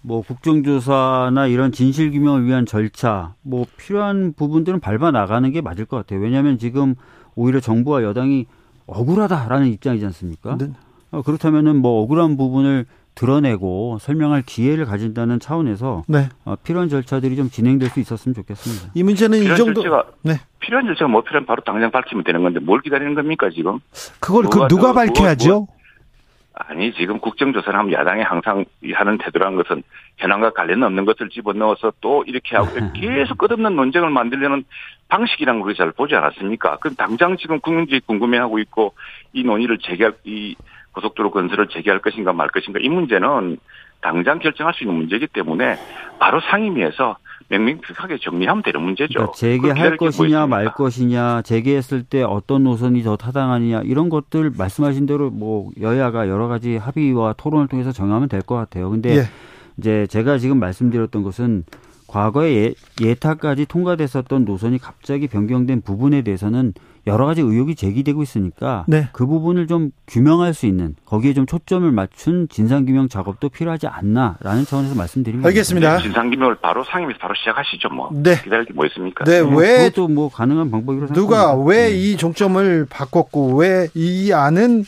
[0.00, 6.20] 뭐 국정조사나 이런 진실규명을 위한 절차, 뭐 필요한 부분들은 밟아 나가는 게 맞을 것 같아요.
[6.20, 6.94] 왜냐하면 지금
[7.34, 8.46] 오히려 정부와 여당이
[8.86, 10.56] 억울하다라는 입장이지 않습니까?
[10.56, 10.68] 네.
[11.10, 16.28] 어, 그렇다면은 뭐 억울한 부분을 드러내고 설명할 기회를 가진다는 차원에서 네.
[16.44, 18.92] 어, 필요한 절차들이 좀 진행될 수 있었으면 좋겠습니다.
[18.94, 20.34] 이 문제는 이 정도 절차가 네.
[20.60, 23.80] 필요한 절차가 뭐 필요한 바로 당장 밝히면 되는 건데 뭘 기다리는 겁니까 지금?
[24.20, 25.48] 그걸 그 누가 밝혀야죠?
[25.48, 25.78] 뭐, 뭐,
[26.54, 29.82] 아니 지금 국정조사를 하면 야당이 항상 하는 태도란 것은
[30.18, 34.64] 현황과 관련 없는 것을 집어넣어서 또 이렇게 하고 계속 끝없는 논쟁을 만들려는
[35.08, 36.78] 방식이란 걸잘 보지 않았습니까?
[36.78, 38.94] 그럼 당장 지금 국민들이 궁금해하고 있고
[39.32, 40.56] 이 논의를 재개할 이
[40.98, 43.58] 고속도로 건설을 재개할 것인가 말 것인가 이 문제는
[44.00, 45.76] 당장 결정할 수 있는 문제이기 때문에
[46.18, 47.16] 바로 상임위에서
[47.48, 49.32] 명명백하게 정리하면 되는 문제죠.
[49.32, 55.30] 그러니까 재개할 것이냐 말 것이냐, 재개했을 때 어떤 노선이 더 타당하느냐 이런 것들 말씀하신 대로
[55.30, 58.90] 뭐 여야가 여러 가지 합의와 토론을 통해서 정하면 될 것 같아요.
[58.90, 59.22] 근데 예.
[59.78, 61.64] 이제 제가 지금 말씀드렸던 것은
[62.06, 66.72] 과거에 예, 예타까지 통과됐었던 노선이 갑자기 변경된 부분에 대해서는
[67.08, 69.08] 여러 가지 의혹이 제기되고 있으니까 네.
[69.12, 74.64] 그 부분을 좀 규명할 수 있는 거기에 좀 초점을 맞춘 진상 규명 작업도 필요하지 않나라는
[74.66, 75.48] 차원에서 말씀드립니다.
[75.48, 75.98] 알겠습니다.
[75.98, 77.88] 진상 규명을 바로 상임위에서 바로 시작하시죠.
[77.90, 78.40] 뭐 네.
[78.42, 79.24] 기다릴 게 뭐 있습니까?
[79.24, 79.48] 네, 네.
[79.56, 82.16] 왜 그것도 뭐 가능한 방법이라고 누가 왜이 네.
[82.16, 84.84] 종점을 바꿨고 왜 이 안은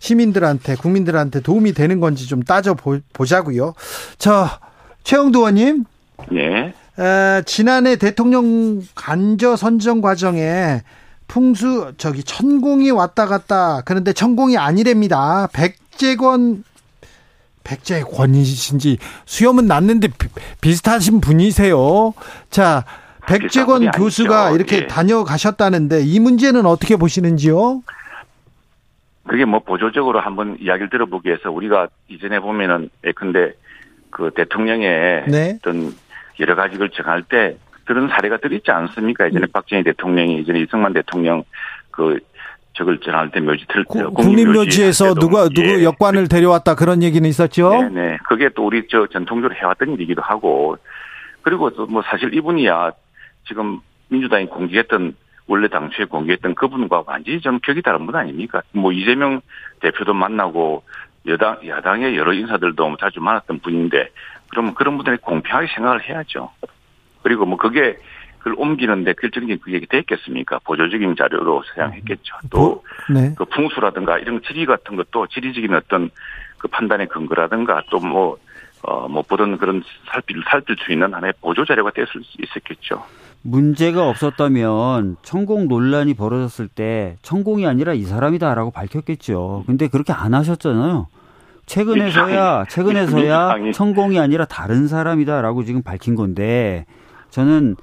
[0.00, 2.74] 시민들한테 국민들한테 도움이 되는 건지 좀 따져
[3.12, 3.74] 보자고요.
[4.18, 4.58] 자,
[5.04, 5.84] 최영도 의원님.
[6.30, 6.74] 네.
[6.98, 10.80] 에, 지난해 대통령 간저 선정 과정에
[11.32, 15.48] 풍수 저기 천공이 왔다 갔다 그런데 천공이 아니랍니다.
[15.54, 16.62] 백재권
[17.64, 20.08] 백재권이신지 수염은 났는데
[20.60, 22.12] 비, 슷하신 분이세요.
[22.50, 22.84] 자,
[23.26, 24.56] 백재권 교수가 아니죠.
[24.56, 24.86] 이렇게 예.
[24.86, 27.82] 다녀가셨다는데 이 문제는 어떻게 보시는지요?
[29.26, 33.54] 그게 뭐 보조적으로 한번 이야기를 들어보기 위해서 우리가 이전에 보면은 예컨대
[34.10, 35.58] 그 대통령의 네.
[35.60, 35.94] 어떤
[36.40, 39.26] 여러 가지를 정할 때 그런 사례가 들 있지 않습니까?
[39.26, 39.52] 예전에 음.
[39.52, 41.44] 박정희 대통령이 예전에 이승만 대통령
[41.90, 42.18] 그
[42.74, 45.84] 저걸 전할 때 묘지 틀 국립묘지에서 누가 누구 예.
[45.84, 47.70] 역관을 데려왔다 그런 얘기는 있었죠.
[47.70, 47.88] 네네.
[47.90, 48.18] 네.
[48.24, 50.76] 그게 또 우리 저 전통적으로 해왔던 일이기도 하고
[51.42, 52.92] 그리고 또 뭐 사실 이분이야
[53.46, 55.14] 지금 민주당이 공개했던
[55.48, 58.62] 원래 당초에 공개했던 그분과 완전히 좀 격이 다른 분 아닙니까?
[58.72, 59.40] 뭐 이재명
[59.80, 60.82] 대표도 만나고
[61.26, 64.08] 여당 야당의 여러 인사들도 자주 만났던 분인데
[64.50, 66.50] 그러면 그런 분들이 공평하게 생각을 해야죠.
[67.22, 67.98] 그리고 뭐 그게
[68.38, 70.58] 그걸 옮기는데 결정적인 그게 됐겠습니까?
[70.64, 72.34] 보조적인 자료로 사용했겠죠.
[72.50, 73.34] 또, 네.
[73.38, 76.10] 그 풍수라든가 이런 지리 같은 것도 지리적인 어떤
[76.58, 78.36] 그 판단의 근거라든가 또 뭐,
[78.82, 83.04] 어, 뭐 보던 그런 살필, 살필 수 있는 하나의 보조 자료가 될수 있었겠죠.
[83.42, 89.64] 문제가 없었다면 천공 논란이 벌어졌을 때 천공이 아니라 이 사람이다라고 밝혔겠죠.
[89.66, 91.06] 근데 그렇게 안 하셨잖아요.
[91.66, 96.86] 최근에서야 최근에서야 천공이 아니라 다른 사람이다라고 지금 밝힌 건데
[97.32, 97.76] 저는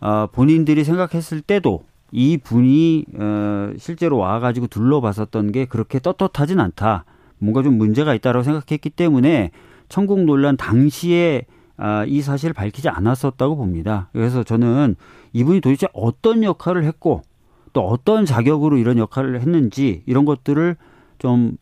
[0.00, 7.04] 어, 본인들이 생각했을 때도 이 분이 어, 실제로 와가지고 둘러봤었던 게 그렇게 떳떳하진 않다.
[7.38, 9.50] 뭔가 좀 문제가 있다라고 생각했기 때문에
[9.88, 11.46] 천공 논란 당시에
[11.78, 14.08] 아, 이 사실을 밝히지 않았었다고 봅니다.
[14.12, 14.96] 그래서 저는
[15.34, 17.22] 이분이 도대체 어떤 역할을 했고
[17.74, 20.76] 또 어떤 자격으로 이런 역할을 했는지 이런 것들을
[21.18, 21.56] 좀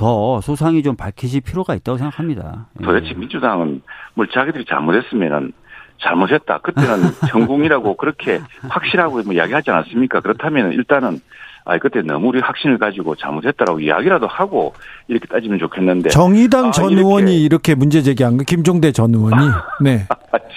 [0.00, 2.68] 더 소상히 좀 밝히실 필요가 있다고 생각합니다.
[2.82, 3.12] 도대체 예.
[3.12, 3.82] 민주당은
[4.14, 5.52] 뭘 자기들이 잘못했으면은
[6.00, 6.58] 잘못했다.
[6.58, 10.20] 그때는 전공이라고 그렇게 확실하고 뭐 이야기하지 않았습니까?
[10.20, 11.20] 그렇다면 일단은
[11.64, 14.74] 아 그때 너무 우리 확신을 가지고 잘못했다라고 이야기라도 하고
[15.08, 17.04] 이렇게 따지면 좋겠는데 정의당 아, 전 이렇게.
[17.04, 19.36] 의원이 이렇게 문제 제기한 거 김종대 전 의원이
[19.84, 20.06] 네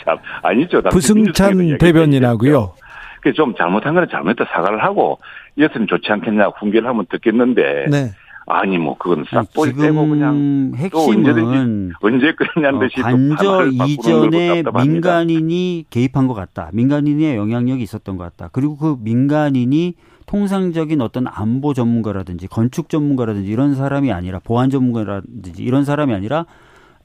[0.06, 2.74] 참, 아니죠 부승찬 대변인하고요.
[3.22, 5.20] 그좀 잘못한 거는 잘못했다 사과를 하고
[5.58, 8.12] 이었으면 좋지 않겠냐 훈계를 하면 듣겠는데 네.
[8.46, 16.28] 아니 뭐 그건 싹보이 떼고 그냥 핵심은 언제 끝냐는 듯이 어, 관저 이전에 민간인이 개입한
[16.28, 16.70] 것 같다.
[16.74, 18.50] 민간인의 영향력이 있었던 것 같다.
[18.52, 25.86] 그리고 그 민간인이 통상적인 어떤 안보 전문가라든지 건축 전문가라든지 이런 사람이 아니라 보안 전문가라든지 이런
[25.86, 26.46] 사람이 아니라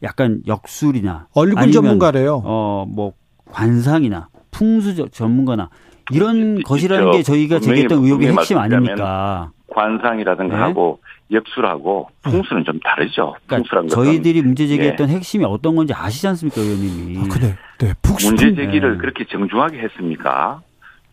[0.03, 2.43] 약간 역술이나 얼굴 전문가래요.
[2.45, 3.13] 어뭐
[3.51, 5.71] 관상이나 풍수 전문가나
[6.11, 9.53] 이런 것이라는 게 저희가 제기했던 의혹의 핵심 아닙니까?
[9.79, 10.63] 관상이라든가 네?
[10.63, 11.01] 하고
[11.31, 13.37] 역술하고 풍수는 좀 다르죠.
[13.47, 15.15] 그러니까 저희들이 문제 제기했던 예.
[15.15, 17.19] 핵심이 어떤 건지 아시지 않습니까, 의원님이?
[17.19, 17.57] 아, 그래.
[17.79, 17.95] 네.
[18.25, 18.99] 문제 제기를 네.
[18.99, 20.61] 그렇게 정중하게 했습니까?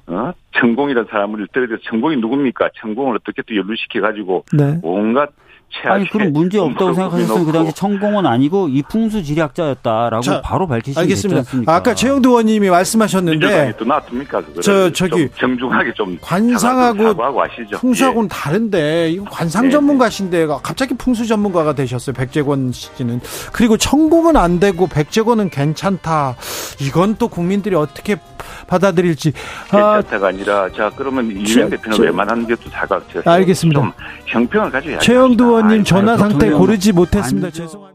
[0.07, 0.31] 어?
[0.51, 2.69] 천공이라는 사람을 떠들여 천공이 누굽니까?
[2.75, 4.79] 천공을 어떻게 또 연루시켜 가지고 네.
[4.81, 5.29] 온갖
[5.83, 11.41] 아니 그럼 문제 없다고 생각하셨으면 그 당시 천공은 아니고 이 풍수지리학자였다라고 자, 바로 밝히시면 알겠습니다.
[11.41, 11.75] 되지 않습니까?
[11.75, 14.41] 아까 최영도 의원님이 말씀하셨는데 또 놔둡니까?
[14.63, 17.15] 저 저기 정중하게 좀 관상하고
[17.77, 18.29] 풍수하고는 예.
[18.29, 19.71] 다른데 이거 관상 네, 네.
[19.73, 22.13] 전문가신데 갑자기 풍수 전문가가 되셨어요.
[22.13, 23.19] 백재권 씨는
[23.51, 26.35] 그리고 천공은 안 되고 백재권은 괜찮다.
[26.81, 28.15] 이건 또 국민들이 어떻게
[28.67, 29.33] 받아들일지
[29.69, 33.79] 괜찮다가 아, 아니라 자 그러면 이재명 대표는 웬만한 것도 사각 알겠습니다.
[33.81, 33.91] 좀
[34.25, 37.49] 형평을 가져야 최영도 의원님 전화 상태 고르지 못했습니다.
[37.51, 37.94] 죄송합니다.